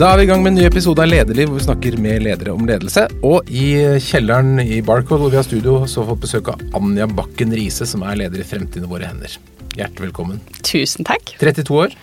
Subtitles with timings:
[0.00, 2.22] Da er vi i gang med en ny episode av Lederliv, hvor vi snakker med
[2.24, 3.02] ledere om ledelse.
[3.20, 3.66] Og i
[4.00, 7.52] kjelleren i Barcode, hvor vi har studio, så har vi fått besøk av Anja Bakken
[7.52, 9.34] Riise, som er leder i Fremtiden i våre hender.
[9.76, 10.38] Hjertelig velkommen.
[10.64, 11.34] Tusen takk.
[11.42, 11.98] 32 år.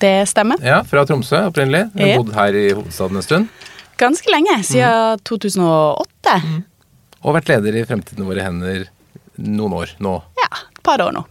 [0.00, 0.64] Det stemmer.
[0.64, 1.90] Ja, Fra Tromsø opprinnelig.
[1.92, 3.68] Har bodd her i hovedstaden en stund.
[4.00, 6.38] Ganske lenge, siden 2008.
[7.20, 8.88] Og vært leder i Fremtiden i våre hender
[9.36, 10.16] noen år nå.
[10.40, 11.26] Ja, et par år nå.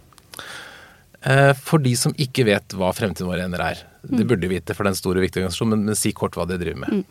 [1.23, 4.75] Eh, For de som ikke vet hva Fremtiden vår hender er, det burde de vite
[4.77, 7.03] for den store viktige organisasjonen, men, si kort hva de driver med.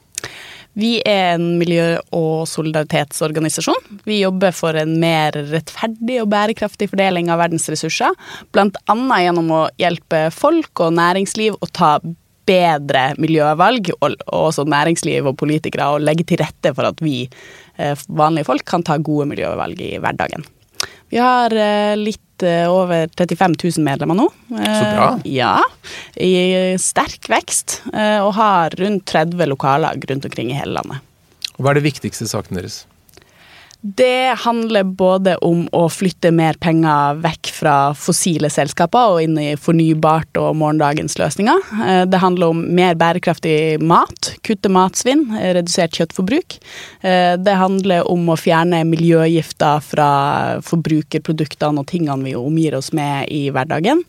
[0.78, 4.00] Vi er en miljø- og solidaritetsorganisasjon.
[4.06, 8.14] Vi jobber for en mer rettferdig og bærekraftig fordeling av verdens ressurser.
[8.55, 11.97] Blant annet gjennom å hjelpe folk og næringsliv å ta
[12.50, 17.28] bedre miljøvalg, og og også næringsliv og politikere, og legge til rette for at vi
[17.78, 20.47] eh, vanlige folk kan ta gode miljøvalg i hverdagen.
[21.11, 24.28] Vi har eh, litt eh, over 35 000 medlemmer nå.
[24.48, 25.08] Så bra.
[25.24, 25.56] Eh, Ja,
[26.16, 31.00] i sterk vekst, eh, og har rundt 30 lokallag rundt omkring i hele landet.
[31.60, 32.84] Hva er de viktigste sakene deres?
[33.83, 39.55] Det handler både om å flytte mer penger vekk fra fossile selskaper og inn i
[39.56, 41.62] fornybart og morgendagens løsninger.
[41.87, 46.59] Eh, Det handler om mer bærekraftig mat, kutte matsvinn, eh, redusert kjøttforbruk.
[47.03, 53.31] Eh, Det handler om å fjerne miljøgifter fra forbrukerproduktene og tingene vi omgir oss med
[53.31, 54.05] i hverdagen.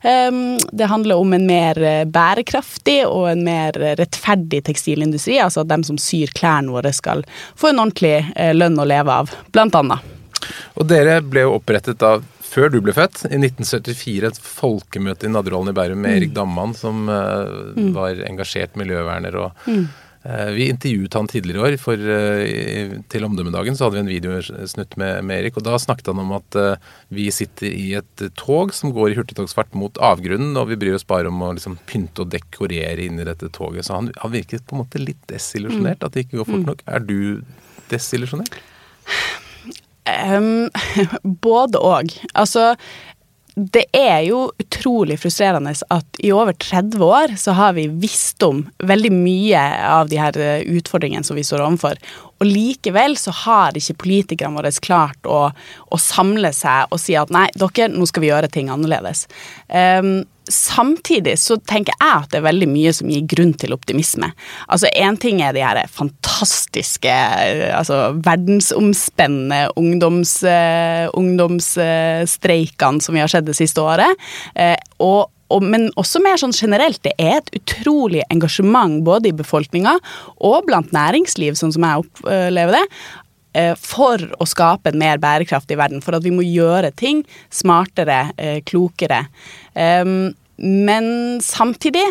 [0.00, 5.84] Det handler om en mer eh, bærekraftig og en mer rettferdig tekstilindustri, altså at dem
[5.84, 7.20] som syr klærne våre skal
[7.58, 10.06] få en ordentlig eh, lønn å leve av, blant annet.
[10.80, 12.16] Og dere ble jo opprettet da
[12.50, 16.74] før du ble født, i 1974, et folkemøte i Nadderollen i Bærum med Erik Damman,
[16.74, 19.36] som eh, var engasjert miljøverner.
[19.38, 19.84] og eh,
[20.20, 23.76] Vi intervjuet han tidligere i år for, eh, til Omdømmedagen.
[23.76, 26.90] Så hadde vi en videosnutt med, med Erik, og da snakket han om at eh,
[27.08, 31.08] vi sitter i et tog som går i hurtigtogsfart mot avgrunnen, og vi bryr oss
[31.08, 33.88] bare om å liksom, pynte og dekorere inn i dette toget.
[33.88, 36.84] Så han, han virket på en måte litt desillusjonert, at det ikke går fort nok.
[36.84, 37.20] Er du
[37.88, 38.60] desillusjonert?
[40.10, 40.68] Um,
[41.48, 42.12] både og.
[42.34, 42.74] Altså,
[43.74, 48.64] det er jo utrolig frustrerende at i over 30 år så har vi visst om
[48.86, 52.00] veldig mye av de her eh, utfordringene som vi står overfor.
[52.40, 57.32] Og likevel så har ikke politikerne våre klart å, å samle seg og si at
[57.34, 59.26] nei, dere, nå skal vi gjøre ting annerledes.
[59.68, 64.32] Um, samtidig så tenker jeg at det er veldig mye som gir grunn til optimisme.
[64.72, 67.12] Altså Én ting er de her fantastiske,
[67.76, 74.16] altså verdensomspennende ungdoms, uh, ungdomsstreikene som vi har sett det siste året.
[74.56, 79.36] Uh, og og, men også mer sånn generelt, det er et utrolig engasjement både i
[79.36, 79.96] befolkninga
[80.38, 82.84] og blant næringsliv, sånn som jeg opplever det,
[83.58, 86.04] eh, for å skape en mer bærekraftig verden.
[86.04, 89.26] For at vi må gjøre ting smartere, eh, klokere.
[89.74, 92.04] Um, men samtidig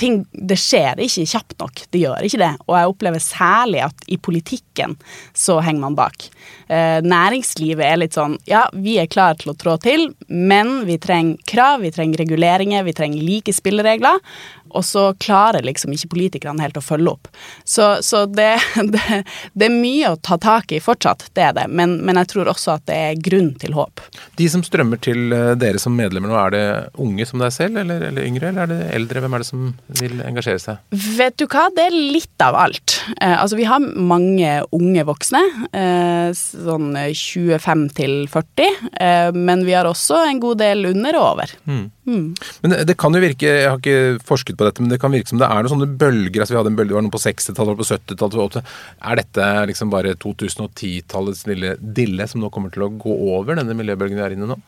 [0.00, 1.84] ting, det skjer ikke kjapt nok.
[1.92, 2.50] Det gjør ikke det.
[2.66, 4.96] Og jeg opplever særlig at i politikken
[5.36, 6.28] så henger man bak.
[6.68, 10.98] Eh, næringslivet er litt sånn ja, vi er klare til å trå til, men vi
[11.02, 14.20] trenger krav, vi trenger reguleringer, vi trenger like spilleregler.
[14.74, 17.30] Og så klarer liksom ikke politikerne helt å følge opp.
[17.64, 18.50] Så, så det,
[18.94, 21.68] det, det er mye å ta tak i fortsatt, det er det.
[21.70, 24.02] Men, men jeg tror også at det er grunn til håp.
[24.38, 26.64] De som strømmer til eh, dere som medlemmer nå, er det
[27.00, 29.24] unge som deg selv, eller, eller yngre, eller er det eldre?
[29.24, 29.66] Hvem er det som
[30.00, 30.82] vil engasjere seg?
[31.18, 32.93] Vet du hva, det er litt av alt.
[33.20, 35.40] Eh, altså vi har mange unge voksne,
[35.72, 38.90] eh, sånn 25 til 40.
[39.00, 41.54] Eh, men vi har også en god del under og over.
[41.64, 45.14] Men det, det kan jo virke, jeg har ikke forsket på dette, men det kan
[45.14, 46.42] virke som det er noen sånne bølger.
[46.42, 48.60] altså Vi hadde en bølge, var noe på 60-tallet, på 70-tallet,
[49.00, 53.76] Er dette liksom bare 2010-tallets lille dille som nå kommer til å gå over, denne
[53.76, 54.60] miljøbølgen vi er inne i nå?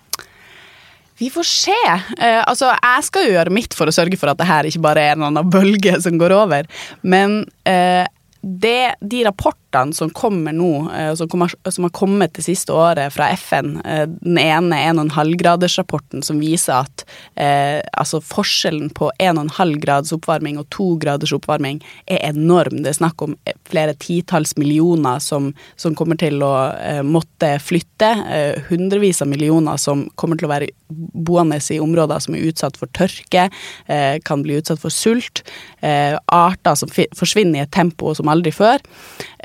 [1.19, 1.77] Vi får se.
[2.19, 4.83] Eh, altså, jeg skal jo gjøre mitt for å sørge for at det her ikke
[4.85, 6.69] bare er en annen bølge som går over.
[7.01, 8.05] Men eh,
[8.47, 9.66] det, de rapportene
[9.97, 14.07] som kommer nå, eh, som, kommer, som har kommet det siste året fra FN, eh,
[14.09, 17.05] den ene 1,5-gradersrapporten som viser at
[17.35, 22.83] eh, altså forskjellen på 1,5 graders oppvarming og 2 graders oppvarming er enorm.
[22.83, 23.37] Det er snakk om
[23.69, 28.13] flere titalls millioner som, som kommer til å eh, måtte flytte.
[28.31, 32.77] Eh, hundrevis av millioner som kommer til å være boende i områder som er utsatt
[32.79, 33.49] for tørke,
[33.87, 35.43] eh, kan bli utsatt for sult.
[35.83, 38.83] Eh, arter som forsvinner i et tempo som aldri før.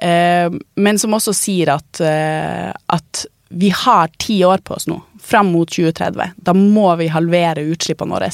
[0.01, 4.97] Eh, men som også sier at, eh, at vi har ti år på oss nå,
[5.21, 6.31] fram mot 2030.
[6.35, 8.31] Da må vi halvere utslippene våre.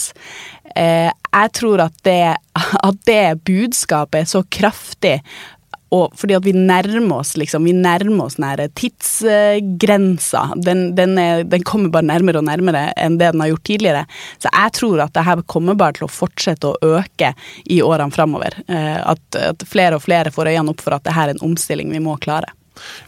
[0.75, 2.37] Eh, jeg tror at det,
[2.89, 5.17] at det budskapet er så kraftig
[5.95, 10.43] og fordi at vi nærmer oss liksom, vi nærmer oss nære tidsgrensa.
[10.59, 11.15] Den, den,
[11.47, 14.03] den, kommer bare nærmere og nærmere enn det den har gjort tidligere.
[14.43, 17.31] Så jeg tror at det her kommer bare til å fortsette å øke
[17.71, 18.59] i årene framover.
[18.67, 21.45] Eh, at, at, flere og flere får øynene opp for at det her er en
[21.51, 22.51] omstilling vi må klare.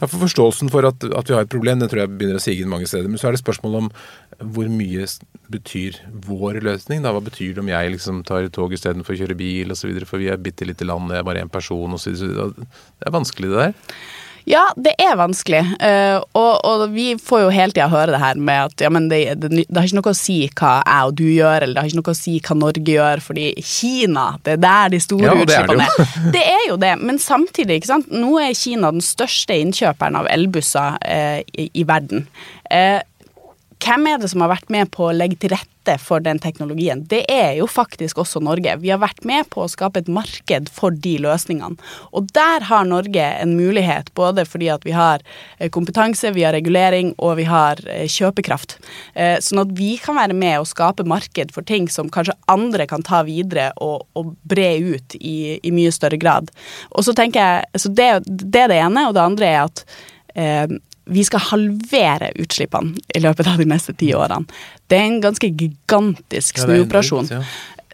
[0.00, 2.44] Ja, for Forståelsen for at, at, vi har et problem, det tror jeg begynner å
[2.44, 3.10] sige mange steder.
[3.10, 3.90] Men så er det spørsmål om
[4.54, 5.06] hvor mye
[5.52, 7.04] betyr vår løsning?
[7.04, 7.14] da?
[7.14, 9.92] Hva betyr det om jeg liksom tar tog istedenfor å kjøre bil osv.?
[10.08, 12.16] For vi er bitte lite land, jeg er bare én person osv.
[12.16, 13.96] Det er vanskelig, det der.
[14.48, 15.60] Ja, det er vanskelig.
[15.82, 19.08] Uh, og, og, vi får jo hele tida høre det her med at ja, men
[19.10, 21.82] det, det, det, har ikke noe å si hva jeg og du gjør, eller det
[21.82, 25.28] har ikke noe å si hva Norge gjør, fordi Kina, det er der de store
[25.28, 26.16] ja, utslippene er.
[26.34, 28.10] Det er jo det, men samtidig, ikke sant.
[28.12, 32.26] Nå er Kina den største innkjøperen av elbusser uh, i, i, verden.
[32.70, 33.00] Uh,
[33.80, 37.02] hvem er det som har vært med på å legge til rette for den teknologien?
[37.10, 38.76] Det er jo faktisk også Norge.
[38.82, 41.80] Vi har vært med på å skape et marked for de løsningene.
[42.14, 45.24] Og der har Norge en mulighet, både fordi at vi har
[45.58, 48.78] eh, kompetanse, vi har regulering og vi har eh, kjøpekraft.
[49.14, 52.86] Eh, sånn at vi kan være med og skape marked for ting som kanskje andre
[52.90, 56.52] kan ta videre og, og bre ut i, i, mye større grad.
[56.90, 59.84] Og så tenker jeg, så det, det er det ene, og det andre er at
[60.34, 60.78] eh,
[61.10, 64.46] vi skal halvere utslippene i løpet av de neste ti årene.
[64.90, 67.30] Det er en ganske gigantisk snuoperasjon.
[67.30, 67.42] Ja,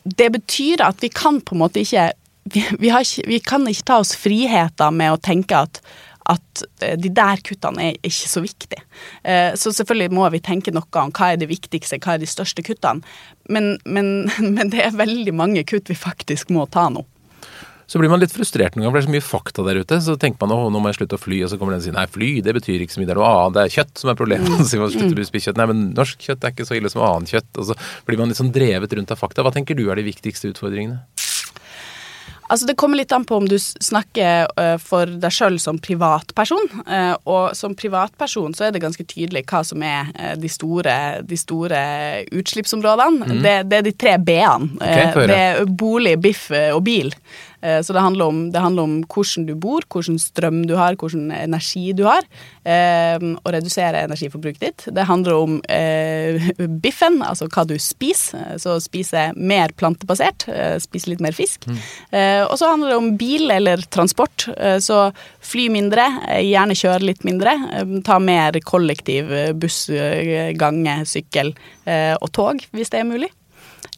[0.02, 2.10] det, det betyr at vi kan på en måte ikke
[2.46, 5.80] vi, vi, ikke vi, kan ikke ta oss friheter med å tenke at,
[6.30, 8.84] at eh, de der kuttene er ikke så viktige.
[9.26, 12.30] Eh, så selvfølgelig må vi tenke noe om hva er det viktigste, hva er de
[12.30, 13.02] største kuttene.
[13.50, 17.02] Men, men, men det er veldig mange kutt vi faktisk må ta nå
[17.86, 19.98] så blir man litt frustrert noen ganger, for det er så mye fakta der ute.
[20.02, 21.86] Så tenker man at nå må jeg slutte å fly, og så kommer den og
[21.86, 23.08] sier nei, fly det betyr ikke så mye.
[23.08, 24.50] Det er noe annet, det er kjøtt som er problemet.
[24.50, 24.64] Mm.
[24.70, 25.60] Så man slutter å spise kjøtt.
[25.60, 27.52] Nei, men norsk kjøtt er ikke så ille som annet kjøtt.
[27.62, 27.78] Og så
[28.08, 29.46] blir man litt sånn drevet rundt av fakta.
[29.46, 30.98] Hva tenker du er de viktigste utfordringene?
[32.46, 36.68] Altså Det kommer litt an på om du snakker uh, for deg sjøl som privatperson.
[36.86, 40.96] Uh, og som privatperson så er det ganske tydelig hva som er uh, de, store,
[41.26, 41.82] de, store,
[42.36, 43.26] utslippsområdene.
[43.26, 43.42] Mm.
[43.42, 44.70] Det, det, er de tre b-ene.
[44.78, 47.12] Okay, det er bolig, biff og bil.
[47.66, 50.96] Eh, så det handler, om, det handler, om, hvordan du bor, hvordan strøm du har,
[50.98, 52.26] hvordan energi du har.
[52.66, 54.86] Eh, og redusere energiforbruket ditt.
[54.94, 56.50] Det handler om eh,
[56.82, 58.56] biffen, altså hva du spiser.
[58.62, 60.46] Så spise mer plantebasert.
[60.82, 61.66] Spise litt mer fisk.
[61.66, 61.78] Mm.
[62.46, 64.46] Og så handler det om bil eller transport.
[64.82, 64.98] Så
[65.44, 66.04] fly mindre,
[66.44, 67.54] gjerne kjøre litt mindre.
[68.06, 69.30] Ta mer kollektiv,
[69.60, 69.86] buss,
[70.58, 71.52] gange, sykkel
[71.86, 73.30] og tog, hvis det er mulig.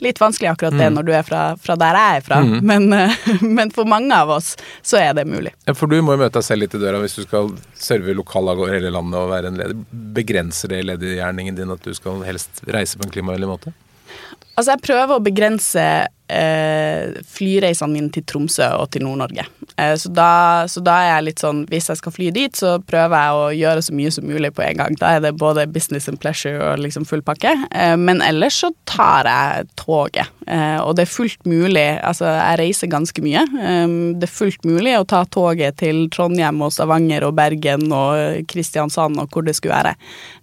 [0.04, 0.94] Litt vanskelig akkurat det mm.
[0.94, 2.58] når du er fra, fra der jeg er fra, mm.
[2.62, 2.84] men,
[3.56, 4.52] men, for mange av oss
[4.86, 5.50] så er det mulig.
[5.66, 8.14] Ja, For du må jo møte deg selv litt i døra hvis du skal serve
[8.14, 9.82] lokallag over hele landet og være en leder.
[10.18, 13.74] Begrenser det ledergjerningen din at du skal helst reise på en klimavennlig måte?
[14.58, 15.82] Altså, jeg prøver å begrense
[16.28, 19.46] eh, flyreisene mine til Tromsø og til Nord-Norge.
[19.76, 20.10] Eh, så,
[20.68, 23.44] så, da er jeg litt sånn Hvis jeg skal fly dit, så prøver jeg å
[23.58, 24.98] gjøre så mye som mulig på en gang.
[25.00, 27.54] Da er det både business and pleasure og liksom full pakke.
[27.70, 30.32] Eh, men ellers så tar jeg toget.
[30.48, 33.44] Eh, og det er fullt mulig Altså, jeg reiser ganske mye.
[33.44, 38.48] Eh, det er fullt mulig å ta toget til Trondheim og Stavanger og Bergen og
[38.50, 39.94] Kristiansand og hvor det skulle være.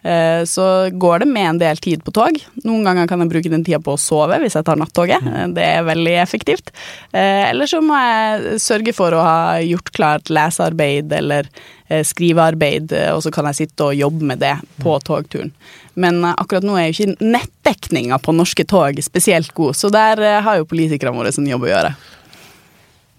[0.06, 2.38] Eh, så går det med en del tid på tog.
[2.64, 5.24] Noen ganger kan jeg bruke den tida på å sove hvis jeg tar nattoget.
[5.26, 5.56] Mm.
[5.58, 6.72] Det er veldig effektivt.
[7.12, 11.50] Eh, eller så må jeg sørge for å ha gjort klart lesearbeid eller
[11.88, 15.06] eh, skrivearbeid, og så kan jeg sitte og jobbe med det på mm.
[15.08, 15.56] togturen.
[15.96, 20.60] Men akkurat nå er jo ikke nettdekninga på norske tog spesielt god, så der har
[20.60, 21.96] jo politikerne våre en jobb å gjøre.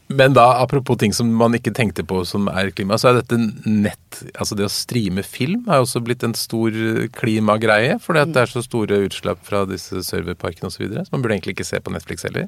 [0.08, 3.38] Men da, apropos ting som man ikke tenkte på som er klima, så er dette
[3.66, 4.02] nett
[4.40, 6.73] Altså det å streame film jo også blitt en stor
[7.19, 7.99] klimagreie.
[8.00, 10.76] Fordi at det er så store utslipp fra disse serverparkene osv.
[10.76, 12.47] Så, videre, så man burde egentlig ikke se på Netflix heller.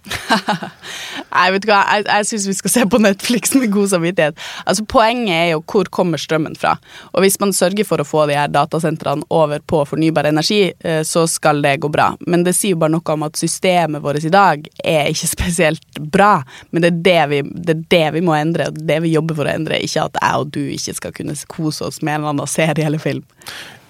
[1.34, 4.40] Nei, vet du hva, jeg, jeg syns vi skal se på Netflix med god samvittighet.
[4.64, 6.78] Altså Poenget er jo hvor kommer strømmen fra.
[7.12, 11.02] Og hvis man sørger for å få de her datasentrene over på fornybar energi, eh,
[11.04, 12.10] så skal det gå bra.
[12.24, 16.02] Men det sier jo bare noe om at systemet vårt i dag er ikke spesielt
[16.16, 16.38] bra.
[16.70, 19.38] Men det er det vi det er det vi må endre, og det vi jobber
[19.38, 19.80] for å endre.
[19.84, 22.86] Ikke at jeg og du ikke skal kunne kose oss med en eller annen serie
[22.86, 23.24] eller film.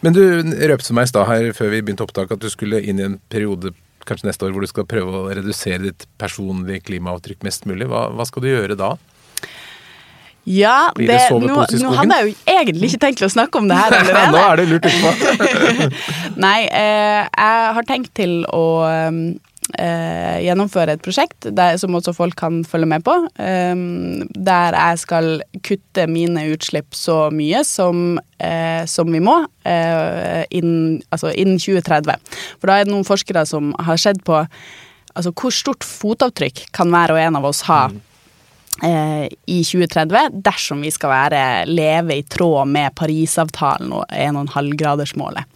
[0.00, 0.22] Men du
[0.70, 3.20] røpte meg i stad her før vi begynte opptak at du skulle inn i en
[3.32, 3.74] periode
[4.08, 7.88] kanskje neste år hvor du skal prøve å redusere ditt personlige klimaavtrykk mest mulig.
[7.90, 8.94] Hva, hva skal du gjøre da?
[10.48, 13.76] Ja, det, det nå, nå, hadde jeg jo egentlig ikke tenkt å snakke om det
[13.76, 14.30] her allerede.
[14.32, 15.10] nå er det lurt utpå.
[16.46, 18.64] Nei, eh, jeg har tenkt til å
[19.10, 19.20] um,
[19.78, 23.14] eh, gjennomføre et prosjekt der, som også folk kan følge med på.
[23.42, 23.74] Eh,
[24.34, 25.30] der jeg skal
[25.66, 32.18] kutte mine utslipp så mye som, eh, som vi må eh, innen, altså innen 2030.
[32.58, 34.42] For da er det noen forskere som har sett på
[35.18, 37.88] altså hvor stort fotavtrykk kan hver og en av oss ha.
[37.90, 38.04] Mm
[39.46, 45.48] i 2030 dersom vi skal være, leve i tråd med Parisavtalen og 1,5-gradersmålet.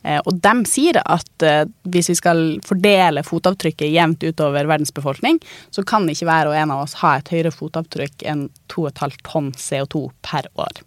[0.00, 1.44] Og de sier at
[1.92, 5.36] hvis vi skal fordele fotavtrykket jevnt utover verdens befolkning,
[5.68, 9.52] så kan ikke hver og en av oss ha et høyere fotavtrykk enn 2,5 tonn
[9.60, 10.80] CO2 per år.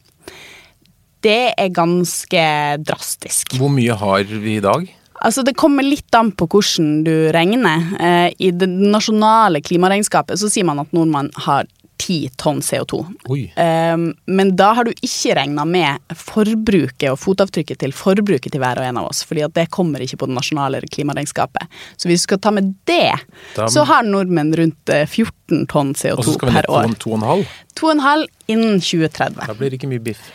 [1.23, 2.43] Det er ganske
[2.83, 3.53] drastisk.
[3.59, 4.89] Hvor mye har vi i dag?
[5.23, 8.33] Altså Det kommer litt an på hvordan du regner.
[8.35, 11.69] I det nasjonale klimaregnskapet så sier man at nordmann har
[12.03, 12.99] 10 tonn CO2.
[13.29, 18.81] Um, men da har du ikke regna med forbruket og fotavtrykket til forbruket til hver
[18.81, 19.23] og en av oss.
[19.27, 21.69] fordi at det kommer ikke på det nasjonale klimaregnskapet.
[21.97, 23.13] Så hvis du skal ta med det,
[23.55, 26.19] da, så har nordmenn rundt 14 tonn CO2 per år.
[26.19, 27.45] Og så skal vi ned 2,5?
[27.79, 29.47] 2,5 innen 2030.
[29.47, 30.27] Da blir det ikke mye biff.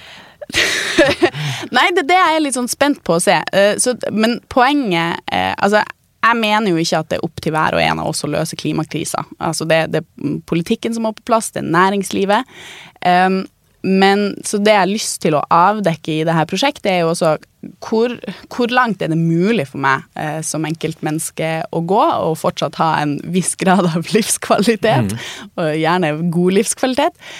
[1.76, 3.36] Nei, det, det er jeg litt sånn spent på å se.
[3.52, 5.82] Uh, så, men poenget uh, Altså,
[6.18, 8.32] jeg mener jo ikke at det er opp til hver og en av oss å
[8.32, 9.22] løse klimakrisa.
[9.38, 12.58] Altså det, det er politikken som må på plass, det er næringslivet.
[13.06, 13.44] Um,
[13.86, 17.36] men så det jeg har lyst til å avdekke i dette prosjektet, er jo også
[17.84, 18.12] hvor,
[18.50, 22.90] hvor langt er det mulig for meg eh, som enkeltmenneske å gå, og fortsatt ha
[23.02, 25.54] en viss grad av livskvalitet, mm.
[25.54, 27.30] og gjerne god livskvalitet.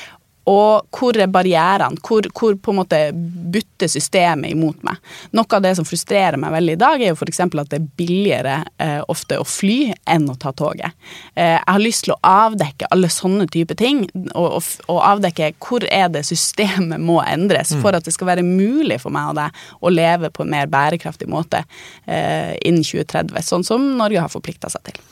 [0.48, 2.00] Og hvor er barrierene?
[2.04, 5.00] Hvor, hvor, på en måte butter systemet imot meg?
[5.36, 7.42] Noe av det som frustrerer meg veldig i dag, er jo f.eks.
[7.44, 10.96] at det er billigere eh, ofte å fly enn å ta toget.
[11.34, 15.52] Eh, jeg har lyst til å avdekke alle sånne type ting, og, og, og, avdekke
[15.64, 17.82] hvor er det systemet må endres mm.
[17.84, 20.70] for at det skal være mulig for meg og deg å leve på en mer
[20.70, 21.64] bærekraftig måte
[22.06, 25.02] eh, innen 2030, sånn som Norge har forplikta seg til.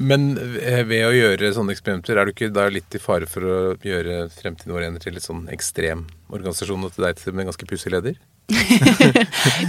[0.00, 3.44] Men eh, ved å gjøre sånne eksperimenter, er du ikke da litt i fare for
[3.44, 7.68] å gjøre Fremtiden vår til litt sånn ekstrem organisasjon og til deg til en ganske
[7.68, 8.16] pussig leder?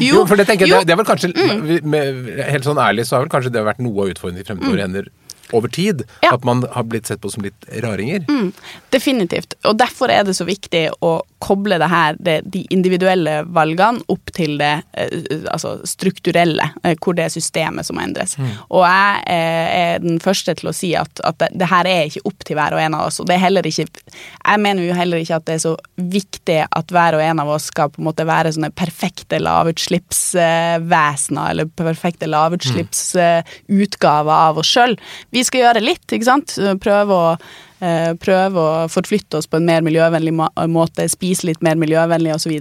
[0.01, 1.83] jo, jo, for det tenker jeg, det, det, er vel kanskje, mm.
[1.85, 4.73] med, Helt sånn ærlig så har vel kanskje det vært noe av utfordringen i Fremtiden
[4.73, 5.11] vår mm
[5.57, 6.03] over tid.
[6.21, 6.35] Ja.
[6.35, 8.25] At man har blitt sett på som litt raringer.
[8.29, 8.51] Mm,
[8.89, 9.53] definitivt.
[9.63, 14.29] Og derfor er det så viktig å koble det her, det, de individuelle valgene, opp
[14.35, 15.09] til det eh,
[15.51, 18.37] altså strukturelle, eh, hvor det er systemet som må endres.
[18.37, 18.51] Mm.
[18.69, 22.05] Og jeg eh, er den første til å si at, at det, det, her er
[22.09, 23.19] ikke opp til hver og en av oss.
[23.21, 25.75] Og det er heller ikke Jeg mener jo heller ikke at det er så
[26.11, 31.45] viktig at hver og en av oss skal på en måte være sånne perfekte lavutslippsvesener,
[31.51, 34.93] eller perfekte lavutslippsutgaver av oss sjøl.
[35.33, 36.55] Vi vi skal gjøre litt, ikke sant.
[36.83, 37.35] Prøve å,
[37.81, 40.33] eh, prøve å forflytte oss på en mer miljøvennlig
[40.69, 42.57] måte, spise litt mer miljøvennlig osv.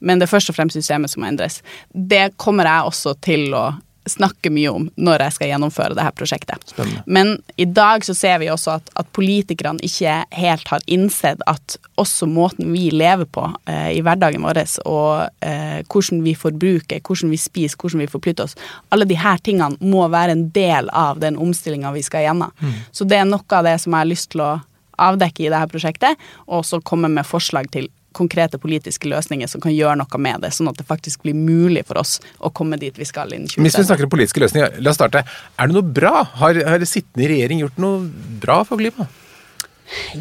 [0.00, 1.60] Men det er først og fremst systemet som må endres.
[1.94, 3.70] Det kommer jeg også til å
[4.08, 6.64] snakker mye om når jeg skal gjennomføre dette prosjektet.
[6.72, 7.02] Spennende.
[7.06, 11.76] Men i dag så ser vi også at, at politikerne ikke helt har innsett at
[12.00, 17.34] også måten vi lever på eh, i hverdagen vår, og eh, hvordan vi forbruker, hvordan
[17.34, 18.56] vi spiser, hvordan vi forplytter oss,
[18.90, 22.52] alle de her tingene må være en del av den omstillinga vi skal gjennom.
[22.60, 22.74] Mm.
[22.92, 24.52] Så det er noe av det som jeg har lyst til å
[25.00, 29.74] avdekke i dette prosjektet, og så komme med forslag til konkrete politiske løsninger som kan
[29.74, 32.96] gjøre noe med det, sånn at det faktisk blir mulig for oss å komme dit
[32.98, 33.66] vi skal innen 2030.
[33.66, 35.24] Hvis vi snakker om politiske løsninger, la oss starte.
[35.56, 36.24] Er det noe bra?
[36.42, 38.06] Har, har sittende regjering gjort noe
[38.42, 39.18] bra for klimaet?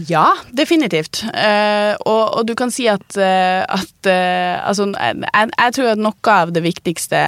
[0.10, 1.22] Ja, definitivt.
[1.30, 6.02] Uh, og, og, du kan si at, uh, at uh, Altså, jeg, jeg, tror at
[6.02, 7.22] noe av det viktigste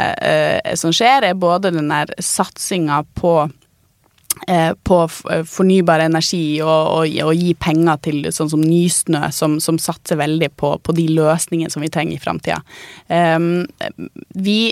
[0.79, 3.35] som skjer, er både den der satsinga på
[4.83, 4.99] på
[5.31, 10.19] eh, fornybar energi og, og, og, gi penger til sånn som Nysnø, som, som satser
[10.21, 12.61] veldig på, på, de løsningene som vi trenger i framtida.
[13.07, 13.67] Um,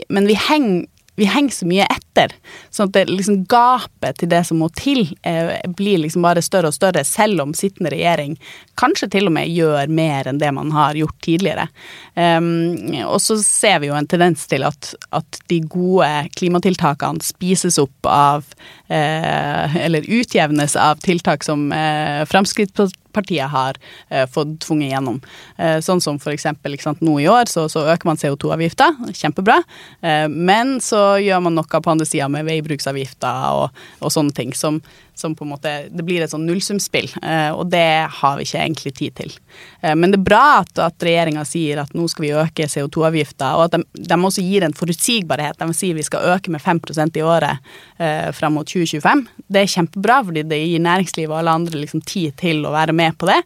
[0.09, 0.87] men vi henger
[1.19, 1.83] vi henger så mye
[2.19, 2.35] etter.
[2.69, 6.67] Sånn at det liksom gapet til det som må til, eh, blir liksom bare større
[6.67, 8.37] og større, selv om sittende regjering
[8.79, 11.67] kanskje til og med gjør mer enn det man har gjort tidligere.
[12.15, 17.79] Um, og så ser vi jo en tendens til at, at de gode klimatiltakene spises
[17.81, 18.47] opp av
[18.89, 23.77] eh, Eller utjevnes av tiltak som eh, Fremskrittspartiet har
[24.09, 25.19] eh, fått tvunget gjennom.
[25.57, 29.61] Eh, sånn som for eksempel sant, nå i år, så, så øker man CO2-avgifta, kjempebra.
[30.01, 34.53] Eh, men så gjør man noe på andre sida med veibruksavgifta og, og, sånne ting
[34.57, 34.79] som,
[35.17, 38.61] som på en måte Det blir et sånn nullsumspill, eh, og det har vi ikke
[38.63, 39.35] egentlig tid til.
[39.81, 43.51] Eh, men det er bra at, at regjeringa sier at nå skal vi øke CO2-avgifta,
[43.57, 45.59] og at de, de, også gir en forutsigbarhet.
[45.59, 49.25] De sier vi skal øke med 5% i året eh, fram mot 2025.
[49.47, 52.95] Det er kjempebra, fordi det gir næringslivet og alle andre liksom tid til å være
[52.95, 53.39] med på det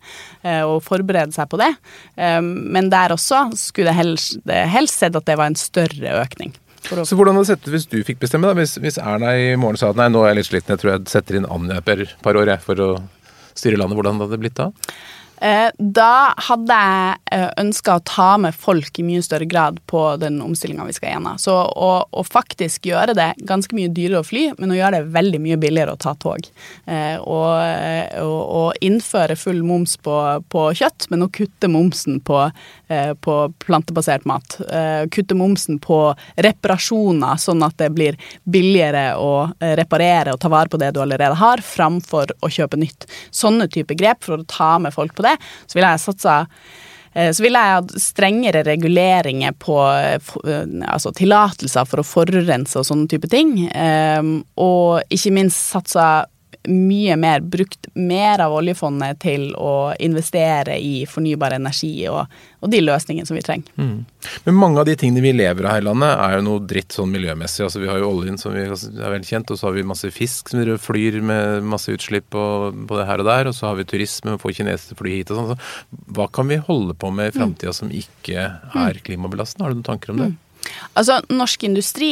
[0.44, 1.72] eh, og forberede seg på det.
[2.14, 6.54] Men der også skulle det helst, helst sett at det var en større økning.
[6.84, 8.50] Så hvordan hadde det sett ut hvis du fikk bestemme?
[8.50, 8.58] da?
[8.58, 10.92] Hvis, hvis, Erna i morgen sa at nei, nå er jeg litt sliten, jeg tror
[10.94, 12.90] jeg setter inn Anja et par år jeg, for å
[13.56, 13.98] styre landet.
[14.00, 14.70] Hvordan hadde det blitt da?
[15.44, 20.38] Eh, da hadde jeg ønska å ta med folk i mye større grad på den
[20.44, 21.40] omstillinga vi skal gjennom.
[21.42, 25.12] Så å, å, faktisk gjøre det ganske mye dyrere å fly, men å gjøre det
[25.16, 26.48] veldig mye billigere å ta tog.
[26.88, 27.50] Og,
[28.22, 30.16] og, og innføre full moms på,
[30.54, 32.40] på, kjøtt, men å kutte momsen på,
[33.26, 33.36] på
[33.66, 34.58] plantebasert mat.
[35.14, 36.00] Kutte momsen på
[36.46, 41.38] reparasjoner, sånn at det blir billigere å reparere og ta vare på det du allerede
[41.42, 43.10] har, framfor å kjøpe nytt.
[43.34, 45.33] Sånne type grep for å ta med folk på det.
[45.40, 46.36] Så ville jeg satsa
[47.14, 50.34] eh, så ville jeg hatt strengere reguleringer på eh,
[50.88, 53.56] altså tillatelser for å forurense og sånne type ting.
[54.58, 56.26] Og ikke minst satsa
[56.70, 62.32] mye mer brukt mer av oljefondet til å investere i fornybar energi og,
[62.64, 63.68] og de løsningene som vi trenger.
[63.76, 64.06] Mm.
[64.46, 66.96] Men mange av de tingene vi lever av her i landet, er jo noe dritt
[66.96, 67.66] sånn miljømessig.
[67.66, 70.12] Altså Vi har jo oljen som vi er vel kjent, og så har vi masse
[70.16, 73.52] fisk som flyr med masse utslipp og både her og der.
[73.52, 75.52] Og så har vi turisme og får kinesere til å fly hit og sånn.
[75.52, 77.80] Så hva kan vi holde på med i framtida mm.
[77.82, 79.04] som ikke er mm.
[79.04, 79.68] klimabelastende?
[79.68, 80.32] Har du noen tanker om det?
[80.32, 80.40] Mm.
[80.94, 82.12] Altså, Norsk industri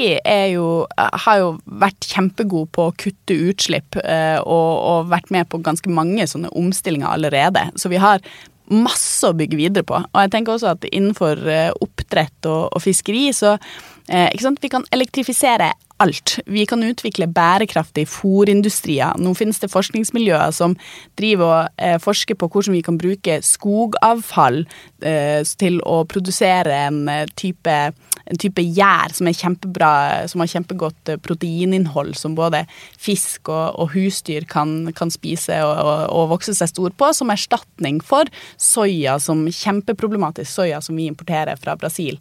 [0.51, 5.61] jo, har jo vært kjempegod på å kutte utslipp eh, og, og, vært med på
[5.63, 7.67] ganske mange sånne omstillinger allerede.
[7.79, 8.23] Så vi har
[8.71, 9.99] masse å bygge videre på.
[9.99, 14.61] Og jeg tenker også at innenfor eh, oppdrett og, og fiskeri så eh, ikke sant,
[14.63, 16.39] Vi kan elektrifisere alt.
[16.49, 19.17] Vi kan utvikle bærekraftige fôrindustrier.
[19.21, 20.75] Nå finnes det forskningsmiljøer som
[21.19, 24.63] driver og eh, forsker på hvordan vi kan bruke skogavfall
[25.05, 27.77] eh, til å produsere en eh, type,
[28.25, 32.63] en type gjær som som har kjempegodt proteininnhold, som både
[32.99, 37.31] fisk og, og husdyr kan, kan spise og, og, og, vokse seg stor på, som
[37.33, 42.19] erstatning for soya, som kjempeproblematisk soya som vi importerer fra Brasil.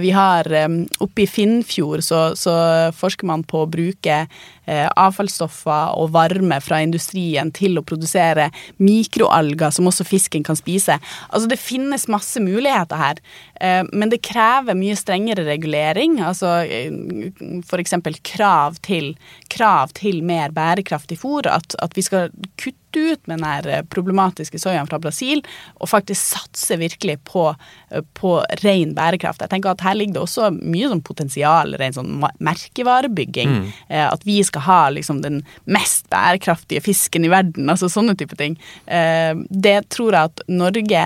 [0.00, 0.48] Vi har
[1.02, 2.54] oppe i Finnfjord så, så
[2.96, 8.50] forsker man på å bruke eh, avfallsstoffer og varme fra industrien til å produsere
[8.82, 10.98] mikroalger som også fisken kan spise.
[11.30, 13.22] Altså det finnes masse muligheter her,
[13.92, 16.18] men det krever mye strengere regulering.
[16.24, 16.92] Altså eh,
[17.62, 17.94] f.eks.
[18.24, 19.14] Krav, til,
[19.52, 21.48] krav til mer bærekraftig fôr.
[21.50, 25.42] At, at vi skal kutte ut med den eh, problematiske soyaen fra Brasil,
[25.80, 27.48] og faktisk satse virkelig på,
[27.90, 29.42] eh, på ren bærekraft.
[29.42, 33.54] Jeg tenker at Her ligger det også mye sånn potensial, ren sånn merkevarebygging.
[33.54, 33.72] Mm.
[33.88, 38.36] Eh, at vi skal ha liksom den mest bærekraftige fisken i verden, altså sånne type
[38.38, 38.56] ting.
[38.84, 41.04] Det tror jeg at Norge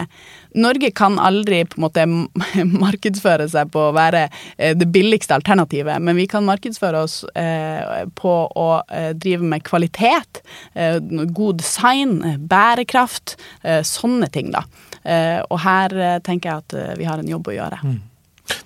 [0.58, 2.04] Norge kan aldri på en måte
[2.84, 8.04] markedsføre seg på å være eh, det billigste alternativet, men vi kan markedsføre oss eh,
[8.18, 10.42] på å eh, drive med kvalitet,
[11.34, 13.36] god design, bærekraft,
[13.86, 14.62] sånne ting, da.
[15.48, 17.78] Og her tenker jeg at vi har en jobb å gjøre.
[17.84, 17.96] Mm.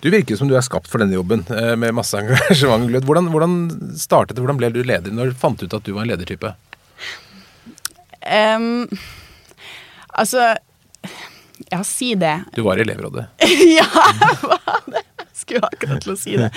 [0.05, 1.45] Du virker som du er skapt for denne jobben,
[1.79, 2.89] med masse engasjement.
[3.07, 3.57] Hvordan, hvordan
[3.99, 5.15] startet det, hvordan ble du leder?
[5.15, 6.55] Når du fant ut at du var en ledertype?
[8.23, 8.87] Um,
[10.13, 10.53] altså
[11.71, 12.37] ja, si det.
[12.57, 13.27] Du var i elevrådet?
[13.79, 15.03] ja, jeg var det.
[15.33, 16.49] Skulle akkurat til å si det.